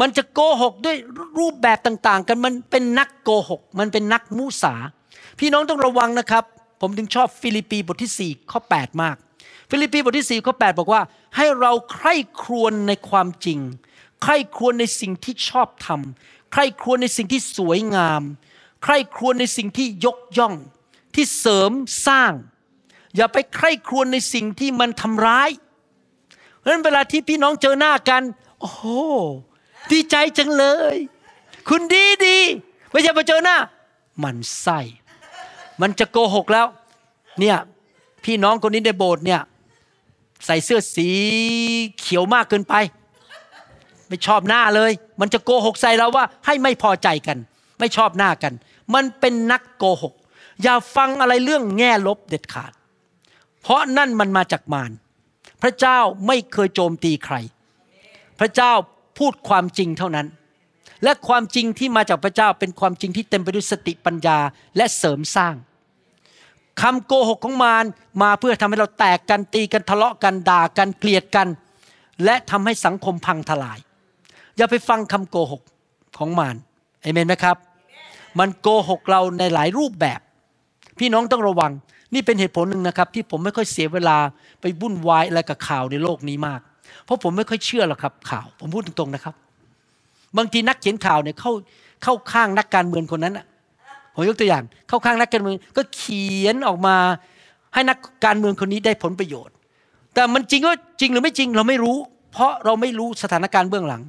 [0.00, 0.96] มันจะโกหกด้วย
[1.38, 4.74] รูปแบบต่าง ๆ กันมันเป็นนักโกหก มันเป็นนักมุสา
[5.38, 6.44] พี่น้องต้องระวังนะครับ
[6.80, 9.16] ผมถึงชอบฟิลิปปีบทที่ 4 ข้อ 8 มาก
[9.70, 11.02] ฟิลิปปีบทที่4ข้อ 8 บอกว่า
[11.36, 13.58] ให้เราใคร่ครวญในความจริง
[14.22, 18.22] ใคร่ครวญในสิ่งที่ชอบทำใคร่ครวญในสิ่งที่สวยงาม
[18.82, 20.54] ใคร่ครวญในสิ่งที่ยกย่อง
[21.14, 21.70] ที่เสริม
[22.06, 22.32] สร้าง
[23.16, 25.50] อย่าไปใคร่ครวญในสิ่งที่มันทำร้าย
[26.58, 28.22] เพราะฉะนั้นเวลาที่พี่น้องเจอหน้ากัน
[28.60, 28.82] โอ้โห
[29.92, 30.64] ดีใจจังเล
[30.94, 30.96] ย
[31.68, 32.38] คุณดีดี
[32.90, 33.56] ไม่ใช่มาเจอหน้า
[34.22, 34.80] มันไส้
[35.82, 36.66] มันจะโกหกแล้ว
[37.40, 37.56] เนี่ย
[38.24, 39.40] พี่น้องคนนี้ในโบสถ์เนี่ย
[40.46, 41.08] ใส่เสื้อสี
[41.98, 42.74] เขียวมากเกินไป
[44.08, 47.38] ไม่ชอบหน้าเลย มันจะโกหกใส่เราว่า ให้ไม่พอใจกัน
[47.78, 48.52] ไม่ชอบหน้ากัน
[48.94, 50.14] มันเป็นนักโกหก
[50.62, 52.72] อย่าฟังอะไรเรื่องแง่ลบเด็ดขาด
[53.62, 54.90] เพราะนั่นมันมาจากมาร
[55.62, 57.36] พระเจ้าไม่เคยโจมตีใคร
[58.40, 58.72] พระเจ้า
[59.18, 60.26] พูดความจริงเท่านั้น
[61.02, 64.38] และความจริงที่มาจากพระเจ้าเป็นความจริงที่เต็มไปด้วยสติปัญญา
[64.76, 65.54] และเสริมสร้าง
[66.82, 67.84] คำโกหกของมาร
[68.22, 71.48] มาเพื่อทำให้เราแตกกันตีกันทะเลาะกันด่ากันเกลียดกัน
[72.24, 73.78] และทำให้สังคมพังทลาย
[74.56, 75.62] อย่าไปฟังคำโกหก
[76.18, 76.56] ของมาร
[77.02, 77.56] เอเมนไหมครับ
[78.38, 80.20] มันโกหกเราในหลายรูปแบบ
[80.98, 81.72] พี่น้องต้องระวัง
[82.14, 84.16] นี่เป็นเหตุผลหนึ่งนะครับ ที่ผมไม่ค่อยเสียเวลา
[84.60, 86.60] ไปวุ่นวายอะไรกับข่าวในโลกนี้มาก
[87.04, 89.34] เพราะผมไม่ค่อยเชื่อหรอกครับข่าว ผมพูดตรงๆนะครับ
[90.38, 91.52] บางทีนักเขียนข่าวเนี่ยเข้า
[92.02, 93.38] เข้าข้างนักการเมืองคนนั้น
[94.14, 96.96] ผมยกตัวอย่าง เข้าข้างนักการเมืองก็เขียนออกมา
[97.74, 99.54] ให้นักการเมืองคนนี้ได้ผลประโยชน์
[100.14, 101.96] แต่มันจริงก็จริงหรือไม่จริงเราไม่รู้
[102.32, 104.02] เพราะเราไม่รู้สถานการณ์เบื้องหลัง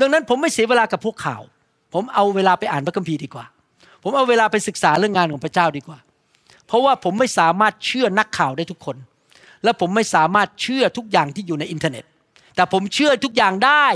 [0.00, 1.42] ดังนั้นผมไม่เสียเวลากับพวกข่าว
[1.94, 3.44] ผมเอาเวลาไปอ่านพระคัมภีร์ดีกว่า
[4.02, 5.98] ผมเอาเวลาไปศึกษาเรื่องงานของพระเจ้าดีกว่า
[6.66, 8.96] เพราะว่าผมไม่สามารถเชื่อนักข่าวได้ทุกคน
[9.64, 12.04] และผมไม่สามารถเชื่อทุกอย่างที่อยู่ในอินเทอร์เน็ต
[12.56, 13.86] แต่ผมเชื่อทุกอย่างได้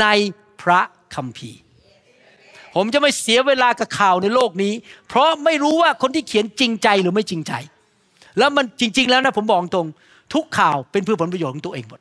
[0.00, 0.06] ใน
[0.62, 0.80] พระ
[1.14, 1.58] คัมภีร์
[2.74, 4.72] ผมจะไม่เสียเวลากับข่าวในโลกนี้
[5.08, 7.52] เพราะไม่รู้ว่าคนที่เขียนจริงใจหรือไม่จริงใจ
[8.38, 9.86] แล้วมันจริง ๆ แล้วนะผมบอกตรง
[10.34, 12.00] ทุกข่าวเป็นเพื่อผลประโยชน์ของตัวเองหมด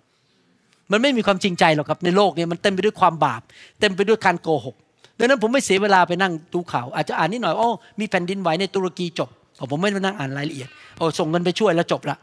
[0.92, 3.42] มันไม่มีความจริงใจหรอกครับในโลกนี้มันเต็มไปด้วยความบาป
[3.80, 4.76] เต็มไปด้วยการโกหก
[5.20, 9.30] ดังนั้นผมไม่เสียเวลาไปนั่งดูข่าว อาจจะอ่านนิดหน่อยโอ้มีแผ่นดินไหวในตุรกีจบ
[9.72, 12.18] ผมไม่มานั่งอ่านรายละเอียดโอ้ส่งเงินไปช่วยแล้วจบละ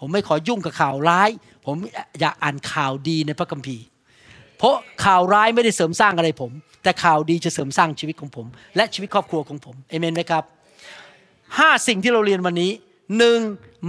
[0.00, 1.30] ผมไม่ขอยุ่งกับข่าวร้าย
[1.66, 1.76] ผม
[2.20, 3.84] อยากอ่านข่าวดีในพระคัมภีร์
[4.58, 6.52] เพราะข่าวร้ายไม่ได้เสริมสร้างอะไรผม
[6.82, 8.46] แต่ข่าวดีจะเสริมสร้างชีวิตของผม
[8.76, 10.44] และชีวิตครอบครัวของผมเอเมนไหมครับ
[11.58, 12.70] ห้าสิ่งที่เราเรียนวันนี้
[13.18, 13.38] หนึ่ง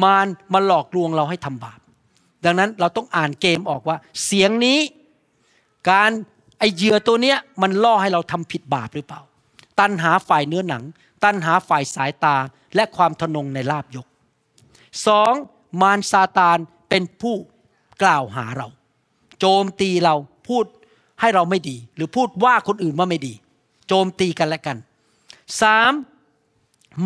[0.04, 1.80] มารมาหลอกลวงเราให้ทำบาป
[2.46, 4.80] ดังนั้นเราต้องอ่านเกมออกว่า เสียงนี้
[5.90, 6.12] การ
[6.60, 9.22] ไอเหยื่อตัวเนี้ยมันล่อให้เราทำผิดบาปหรือเปล่า
[9.80, 10.84] ตันหาฝ่ายเนื้อหนัง
[11.24, 12.36] ตันหาฝ่ายสายตา
[12.76, 14.08] และความทนงในลาบยก
[15.08, 15.34] สอง
[15.82, 16.58] มารซาตาน
[16.90, 17.36] เป็นผู้
[18.04, 18.68] กล่าวหาเรา
[19.40, 20.16] โจมตีเรา
[20.50, 20.66] พูด
[21.20, 23.34] ให้เราไม่ดี หรือพูดว่าคนอื่นว่าไม่ดี
[23.88, 24.78] โจมตีกันและกัน
[25.62, 25.92] สาม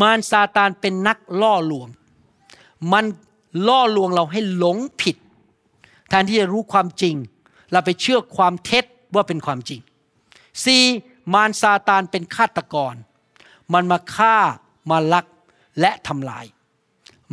[0.01, 1.87] มารซาตานเป็นนักล่อลวง
[2.93, 3.05] มัน
[3.67, 5.15] ล่อลวงเราให้หลงผิด
[6.09, 7.15] แทนที่จะรู้ความจริง
[7.71, 8.85] เราไปเชื่อความเท็จ
[9.15, 9.81] ว่าเป็นความจริง
[10.65, 10.83] สี่
[11.33, 12.95] มารซาตานเป็นฆาตกร
[13.73, 14.37] มันมาฆ่า
[14.89, 15.25] มาลัก
[15.79, 16.45] และทำลาย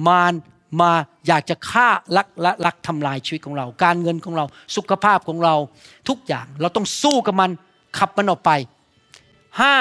[0.07, 0.33] มาร
[0.81, 0.91] มา
[1.27, 4.45] อยากจะฆ่าลักและลักทำลายชีวิตของเรา การเงินของเรา
[4.77, 5.55] สุขภาพของเรา
[6.09, 7.51] ทุกอย่างเราต้องสู้กับมัน
[7.99, 8.51] ขับมันออกไป
[9.61, 9.77] ห้า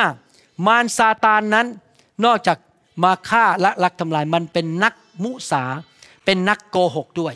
[0.67, 1.67] มารซาตานนั้น
[2.25, 2.57] นอกจาก
[3.03, 5.63] มาฆ่าและลักทำลายมันเป็นนักมุสา
[6.25, 7.33] เป็นนักโกหกด้วย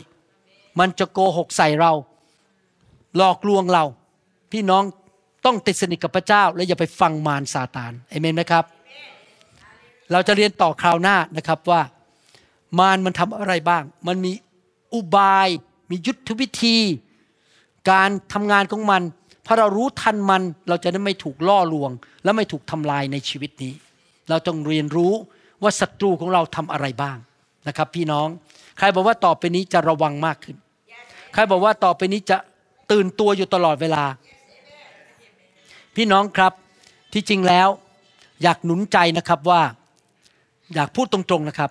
[0.78, 1.92] มันจะโกหกใส่เรา
[3.16, 3.84] หลอกลวงเรา
[4.52, 4.82] พี่น้อง
[5.44, 8.64] ต้องติดสนิทกับพระเจ้า และอย่าไปฟังมารซาตานเอเมนไหมครับ
[10.12, 11.80] เราจะเรียนต่อคราวหน้านะครับว่า
[12.78, 14.32] มารมันทำอะไรบ้าง มันมี
[14.94, 15.48] อุบาย
[15.90, 16.78] มียุทธวิธี
[17.90, 19.02] การทำงานของมัน
[19.46, 21.90] ถ้าเรารู้ทันมันเราจะได้ไม่ถูกล่อลวง
[22.24, 23.72] และไม่ถูกทำลายในชีวิตนี้
[24.28, 25.12] เราต้องเรียนรู้
[25.62, 27.16] ว่าศัตรูของเราทำอะไรบ้าง
[27.68, 28.28] นะครับ พี่น้อง
[28.78, 30.56] ใครบอกว่าต่อไปนี้จะระวังมากขึ้น
[31.32, 32.36] ใครบอกว่าต่อไปนี้จะ
[32.90, 34.04] ตื่นตัวอยู่ตลอดเวลา
[35.96, 36.52] พี่น้องครับ
[37.12, 37.68] ที่จริงแล้ว
[38.42, 39.62] อยากหนุนใจนะครับว่า
[40.74, 41.70] อยากพูดตรงๆนะครับ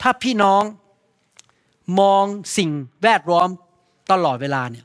[0.00, 0.62] ถ้าพี่น้อง
[2.00, 2.24] มอง
[2.56, 2.70] สิ่ง
[3.02, 3.48] แวดล้อม
[4.12, 4.84] ตลอดเวลาเนี่ย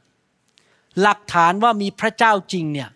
[1.01, 2.89] หลักฐานว่ามีพระเจ้าจริงเนี่ย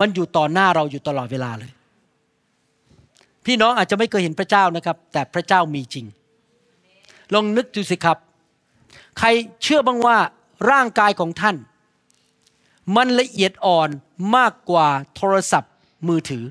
[0.00, 1.72] มันอยู่ต่อหน้าเราอยู่ตลอดเวลาเลย
[3.46, 6.06] พี่น้องอาจจะไม่เคยเห็นพระเจ้านะครับ แต่พระเจ้ามีจริง
[7.34, 8.18] ลองนึกดูสิครับ
[9.18, 9.28] ใคร
[9.62, 10.18] เชื่อบ้างว่า
[10.70, 11.56] ร่างกายของท่าน
[12.96, 13.88] มันละเอียดอ่อน
[14.36, 15.72] มากกว่าโทรศัพท์
[16.08, 16.44] มือถือ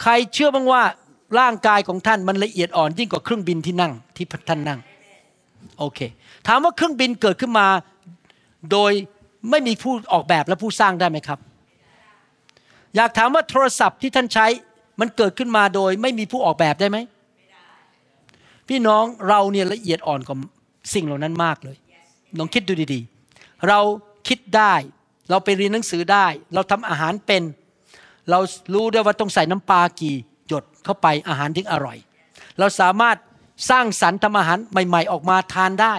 [0.00, 0.82] ใครเชื่อบ้างว่า
[1.38, 4.80] ร่างกายของท่านมันละเอียดอ่อนยิ่งกว่าเครื่องบินที่นั่งที่ท่านนั่ง
[5.78, 6.00] โอเค
[6.46, 7.66] ถามว่าเครื่องบินเกิดขึ้นมา
[8.72, 8.92] โดย
[9.50, 11.38] ไม่มีผู้ออกแบบและผู้สร้างได้ไหมครับ
[12.96, 14.46] อยากถามว่าโทรศัพท์ที่ท่านใช้
[15.00, 16.98] มันเกิดขึ้นมาโดยไม่มีผู้ออกแบบได้ไหม
[18.68, 20.36] พี่น้องเราเนี่ยละเอียดอ่อนกว่า
[20.94, 21.76] สิ่งเหล่านั้นมากเลย
[22.38, 23.78] ลองคิดดูดีๆ เรา
[24.28, 24.74] คิดได้
[25.30, 27.42] เราไปเรียนหนังสือได้ เราทำอาหารเป็น
[28.30, 28.38] เรา
[28.74, 30.16] รู้ได้ว่าต้องใส่น้ำปลากี่
[30.84, 31.98] เข้าไปอาหารถึงอร่อย
[32.58, 33.16] เราสามารถ
[33.70, 35.94] สร้างสรรค์ทำอาหารใหม่ ๆ ออกมาทานได้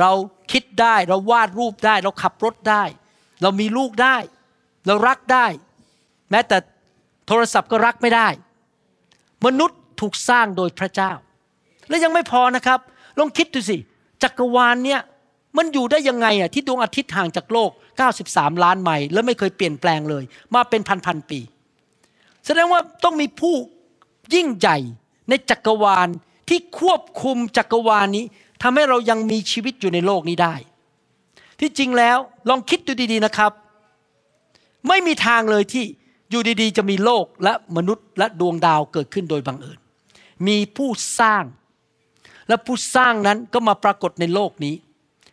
[0.00, 0.10] เรา
[0.52, 2.82] คิดได้เราวาดรูปได้ เราขับรถได้
[3.42, 4.16] เรามีลูกได้
[4.86, 5.46] เรารักได้
[6.30, 6.56] แม้แต่
[7.26, 8.28] โทรศัพท์ก็รักไม่ได้
[9.46, 11.12] มนุษย์ถูกสร้างโดยพระเจ้า
[11.88, 12.80] และยังไม่พอนะครับ
[13.18, 13.76] ลองคิดดูสิ
[14.22, 15.00] จักรวาลเนี่ย
[15.56, 17.70] มันอยู่ได้ยังไงอะที่ดวงอาทิตย์ห่างจากโลก
[18.16, 21.40] 93 ล้านไมล์แล้วไม่เคยเปลี่ยนแปลงเลย มาเป็นพันๆปี
[22.46, 23.54] แสดงว่าต้องมีผู้
[24.34, 24.78] ยิ่งใหญ่
[25.28, 26.08] ในจักรวาล
[26.48, 28.24] ที่ควบคุมจักรวาลนี้
[28.62, 30.54] ทำให้เรายังมีชีวิตอยู่ในโลกนี้ได้
[31.60, 32.18] ที่จริงแล้ว
[32.48, 33.52] ลองคิดดูดีๆนะครับ
[34.88, 35.84] ไม่มีทางเลยที่
[36.30, 39.78] อยู่ดีๆ จะมีโลกและมนุษย์และดวงดาวเกิดขึ้นโดยบังเอิญ
[40.46, 41.44] มีผู้สร้าง
[42.48, 44.74] และผู้สร้างนั้นก็มาปรากฏในโลกนี้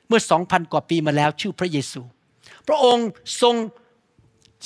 [0.07, 2.01] เมื่อสองพันกว่าปีมาแล้วชื่อพระเยซู
[2.67, 3.07] พระองค์
[3.41, 3.55] ทรง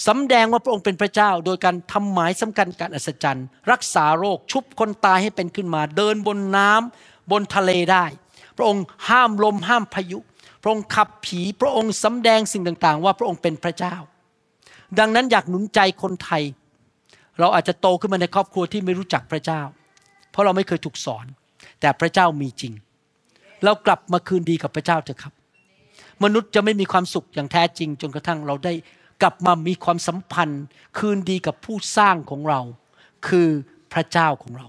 [0.07, 8.05] สำแดงว่าพระองค์เป็นพระเจ้า โดยการทำหมายสำคัญการอัศจรรย์ รักษาโรคชุบคนตายให้เป็นขึ้นมา เดินบนน้ำบนทะเลได้
[8.57, 10.19] พระองค์ห้ามลมห้ามพายุ
[10.61, 13.95] พระองค์ขับผีพระองค์สำแดงสิ่งต่างๆ ว่าพระองค์เป็นพระเจ้า
[14.99, 16.43] ดังนั้นอยากหนุนใจคนไทย
[17.39, 19.61] เราอาจจะโตขึ้นมาในครอบครัวที่ไม่รู้จักพระเจ้า
[20.31, 21.25] เพราะเราไม่เคยถูกสอน
[21.81, 22.73] แต่พระเจ้ามีจริง
[23.63, 25.33] เรากลับมาคืนดีกับพระเจ้าเถอะครับ
[26.23, 28.73] มนุษย์จะไม่มีความสุขอย่างแท้จริง จนกระทั่งเราได้
[29.21, 30.63] กลับมามีความสัมพันธ์
[30.97, 32.61] คืนดีกับผู้สร้างของเรา
[33.27, 33.49] คือ
[33.93, 34.67] พระเจ้าของเรา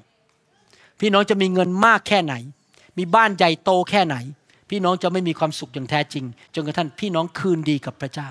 [1.01, 2.35] พี่น้องจะมีเงินมากแค่ไหน
[2.99, 4.17] มีบ้านใหญ่โตแค่ไหน
[4.71, 6.25] พี่น้องจะไม่มีความสุขอย่างแท้จริง
[6.55, 8.29] จนกระทั่งพี่น้องคืนดีกับพระเจ้า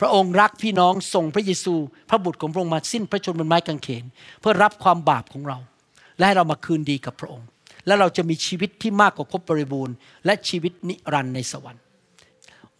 [0.00, 1.74] พระองค์รักพี่น้องส่งพระเยซู
[2.10, 4.04] พระบุตรของพระองค์มาสิ้นพระชนม์บนไม้กางเขน
[4.40, 5.58] เพื่อรับความบาปของเรา
[6.16, 7.46] และให้เรามาคืนดีกับพระองค์
[7.86, 9.94] และเราจะมีชีวิตที่มากกว่าครบบริบูรณ์
[10.24, 11.82] และชีวิตนิรันดร์ในสวรรค์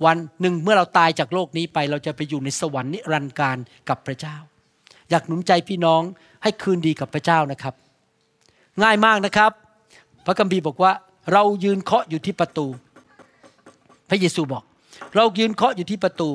[0.04, 3.56] วันหนึ่งเมื่อเราตายจากโลกนี้ไป เราจะไปอยู่ในสวรรค์นิรันดร์กาล
[3.88, 4.36] กับพระเจ้า
[5.10, 6.02] อยากหนุนใจพี่น้อง
[6.42, 7.74] ให้คืนดีกับพระเจ้านะครับ
[8.82, 9.50] ง่ายมากนะครับ
[10.26, 10.92] พระคัมภีร์บอกว่า
[11.32, 12.66] เรายืนเคาะอยู่ที่ประตู
[14.08, 14.62] พระเยซูบอก
[15.16, 16.28] เรายืนเคาะอยู่ที่ประตู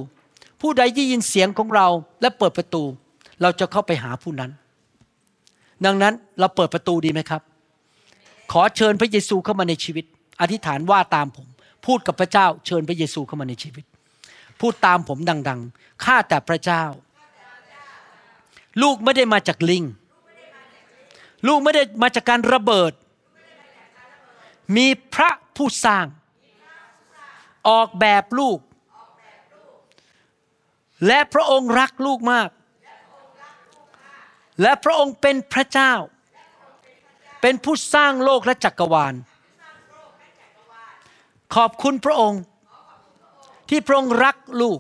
[0.62, 1.88] ผู้ใดที่ยินเสียงของเรา
[2.22, 2.84] และเปิดประตู
[3.42, 4.52] เราจะเข้าไปหาผู้นั้น
[5.86, 7.42] ดังนั้นเราเปิดประตูดีไหมครับ
[8.52, 10.06] ขอเชิญพระเยซูเข้ามาในชีวิต
[10.42, 11.48] อธิษฐานว่าตามผม
[11.86, 13.86] พูดกับพระเจ้าเชิญพระเยซูเข้ามาในชีวิต
[14.60, 16.84] พูดตามผมดัง ๆ ข้าแต่พระเจ้า
[18.82, 19.84] ลูกไม่ได้มาจากลิง
[21.48, 22.94] ลูกไม่ได้มาจากการระเบิด
[24.76, 26.06] มีพระผู้สร้าง
[27.70, 28.60] ออกแบบลูก
[31.08, 32.50] และพระองค์รักลูกมาก
[34.62, 35.94] และพระองค์เป็นพระเจ้า
[37.42, 39.14] เป็นผู้สร้างโลกและจักรวาล
[41.56, 42.42] ขอบคุณพระองค์
[43.70, 44.80] ที่พระองค์รักลูก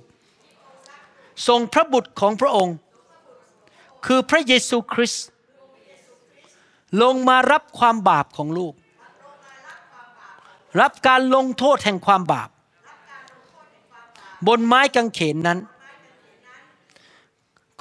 [1.48, 2.76] ส่งพระบุตรของพระองค์
[4.06, 5.26] คือพระเยซูคริสต์
[7.02, 8.74] ลงมารับความบาปของลูก
[10.82, 12.50] รับการลงโทษแห่งความบาป
[14.48, 15.60] บนไม้กางเขนนั้น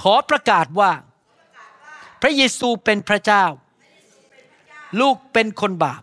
[0.03, 0.91] ขอประกาศว่า
[2.20, 3.45] พระเยซูเป็นพระเจ้า
[5.01, 6.03] ลูกเป็นคนบาป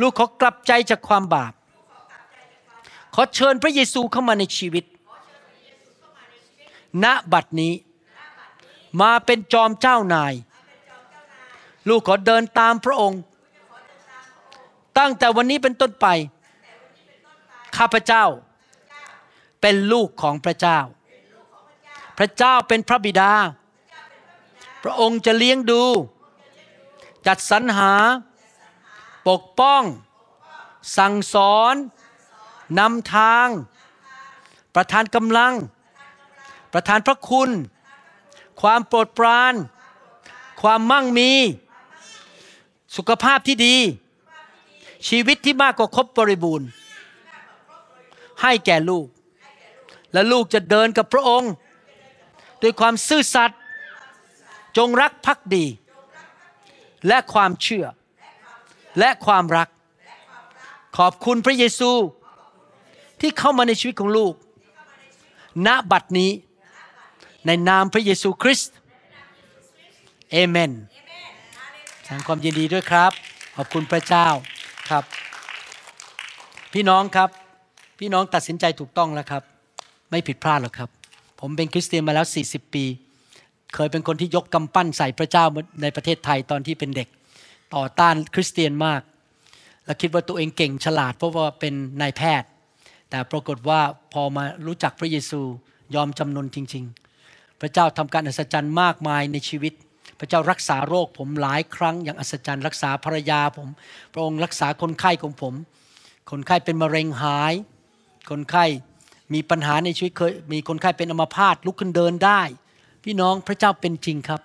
[0.00, 1.52] ลูกขอกลับใจจากความบาป
[3.18, 4.84] ขอเชิญพระเยซูเข้ามาในชีวิต
[7.04, 7.74] ณ บัดนี้
[9.00, 10.34] มาเป็นจอมเจ้านาย
[11.88, 13.20] ลูกขอเดินตามพระองค์
[14.98, 16.06] ตั้งแต่วันนี้เป็นต้นไป
[17.76, 18.24] ข้าพเจ้า
[19.60, 20.78] เป็นลูกของพระเจ้า
[22.18, 23.32] พระเจ้าเป็นพระบิดา
[24.82, 25.82] พระองค์จะเลี้ยงดู
[27.26, 27.92] จัดสรรหา
[29.28, 29.82] ปกป้อง
[30.96, 31.74] สั่งสอน
[32.78, 33.48] นำทาง
[34.74, 35.54] ประทานกำลัง
[36.72, 37.50] ประทานพระคุณ
[38.60, 39.54] ความโปรดปราน
[40.62, 41.30] ความมั่งมี
[42.96, 43.76] สุขภาพที่ดี
[45.08, 46.68] ชีวิตที่มากกว่าครบบริบูรณ์
[48.42, 49.06] ให้แก่ลูก
[50.12, 51.52] และลูกจะเดินกับพระองค์
[52.62, 53.60] ด้วยความซื่อสัตย์
[54.76, 55.64] จงรักภักดี
[57.08, 57.86] และความเชื่อ
[58.98, 59.68] และความรัก
[60.96, 61.90] ขอบคุณพระเยซู
[63.20, 64.34] ที่เข้ามาในชีวิตของลูก
[65.66, 66.30] ณ บัดนี้
[67.46, 68.72] ในนามพระเยซูคริสต์
[70.32, 70.72] เอเมน
[72.04, 73.12] แสดงความยินดีด้วยครับ
[73.56, 74.26] ขอบคุณพระเจ้า
[74.90, 75.04] ครับ
[76.72, 77.30] พี่น้องครับ
[77.98, 79.42] พี่น้องตัดสินใจถูกต้องแล้วครับ
[80.10, 80.90] ไม่ผิดพลาดหรอกครับ
[81.40, 82.84] ผมเป็นคริสเตียนมาแล้ว 40 ปี
[83.74, 85.44] เคยเป็นคนที่ยกกำปั้นใส่พระเจ้า
[85.82, 87.08] ในประเทศไทยตอนที่เป็นเด็ก
[87.74, 89.02] ต่อต้านคริสเตียนมาก
[89.84, 92.48] และคิดว่าตัวเองเก่งฉลาดเพราะว่าเป็นนายแพทย์
[93.10, 93.80] แต่ปรากฏว่า
[94.12, 95.40] พอมารู้จักพระเยซู
[95.94, 96.84] ยอมจำนนจริง
[97.22, 99.72] ๆ พระเจ้าทำการอัศจรรย์มากมายในชีวิต
[100.18, 103.68] พระเจ้ารักษาโรคผมหลายครั้งอย่างอัศจรรย์ รักษาภรรยาผม
[104.12, 105.54] พระองค์รักษาคนไข้ของผม
[106.30, 107.54] คนไข้เป็นมะเร็งหาย
[108.30, 108.64] คนไข้
[109.34, 112.40] มีปัญหาในชีวิตเคยมีคนไข้เป็นอัมพาตลุกขึ้นเดินได้
[113.04, 114.40] พี่น้องพระเจ้าเป็นจริงครับ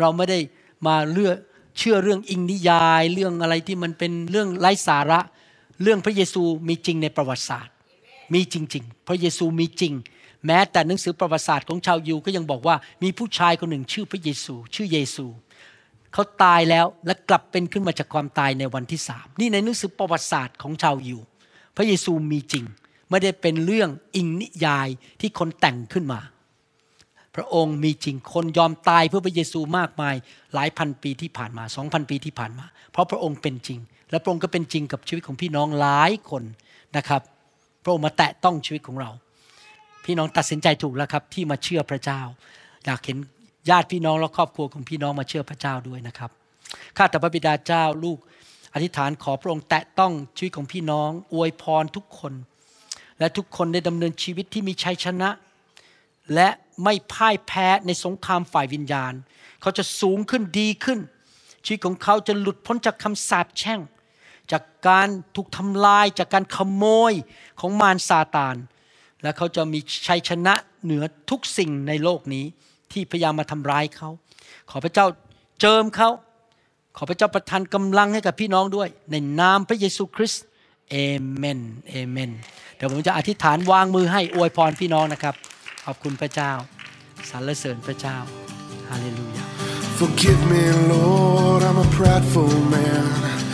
[0.00, 0.38] เราไม่ได้
[0.86, 1.36] มาเลือก
[1.78, 5.20] เชื่อเรื่องอิงนิยาย เรื่องอะไรที่มันเป็นเรื่องไร้สาระ
[5.82, 7.73] เรื่องพระเยซูมีจริงในประวัติศาสตร์
[8.32, 9.94] มีจริง ๆ พระเยซูมีจริง
[10.46, 15.26] แม้แต่หนังสือประวัติศาสตร์ของชาวยิวก็ยังบอกว่ามีผู้ชายคนหนึ่งชื่อพระเยซู ชื่อเยซู
[16.12, 21.20] เขาตายแล้วและกลับเป็นขึ้นมาจากความตายในวันที่สามนี่ในหนังสือประวัติศาสตร์ของชาวยิว
[21.76, 22.64] พระเยซูมีจริง
[23.10, 24.88] ไม่ได้เป็นเรื่องอิงนิยาย
[25.20, 26.20] ที่คนแต่งขึ้นมา
[27.34, 30.14] พระองค์มีจริงคนยอมตายเพื่อพระเยซูมากมาย
[30.54, 33.78] หลายพันปีที่ผ่านมาสองพันปีที่ผ่านมา เพราะพระองค์เป็นจริง
[34.10, 36.42] และพระองค์ก็เป็นจริงกับชีวิตของพี่น้องหลายคน
[36.96, 37.22] นะครับ
[37.84, 39.10] พระองค์มาแตะต้องชีวิตของเรา
[40.04, 42.20] พี่น้องตัดสินใจถูกแล้วครับ ที่มาเชื่อพระเจ้า
[42.84, 43.18] อยากเห็น
[43.70, 46.30] ญาติพี่น้องและครอบครัวของพี่น้องมาเชื่อพระเจ้าด้วยนะครับ
[46.96, 48.18] ข้าแต่พระบิดาเจ้าลูก
[48.74, 52.32] อธิษฐานขอพระองค์แตะต้องชีวิตของพี่น้อง อวยพรทุกคน
[53.18, 55.30] และทุกคนได้ดำเนินชีวิตที่มีชัยชนะ
[56.34, 56.48] และ
[56.84, 59.12] ไม่พ่ายแพ้ในสงครามฝ่ายวิญญาณ
[59.60, 61.00] เขาจะสูงขึ้นดีขึ้น
[61.64, 63.80] ชีวิตของเขาจะหลุดพ้นจากคำสาปแช่ง
[64.52, 67.12] จากการถูกทำลายจากการขโมย
[67.60, 68.56] ของมารซาตาน
[69.22, 72.44] และเขาจะมีชัยชนะเหนือทุกสิ่งในโลกนี้
[72.92, 74.08] ที่พยายามมาทำร้ายเขา
[74.70, 75.06] ขอพระเจ้า
[75.60, 76.10] เจิมเขา
[76.96, 80.44] ขอพระเจ้าประทานกำลังให้กับพี่น้องด้วย ในนามพระเยซูคริสต์
[80.90, 80.96] เอ
[81.34, 82.30] เมนเอเมน
[82.76, 85.34] เดี๋ยวผมจะอธิษฐานวางมือให้อวยพรพี่น้องนะครับ
[85.84, 86.52] ขอบคุณพระเจ้า
[87.30, 88.16] สรรเสริญพระเจ้า
[88.88, 89.44] ฮาเลลูยา
[89.98, 93.53] Forgive me, Lord, I'm a prideful man.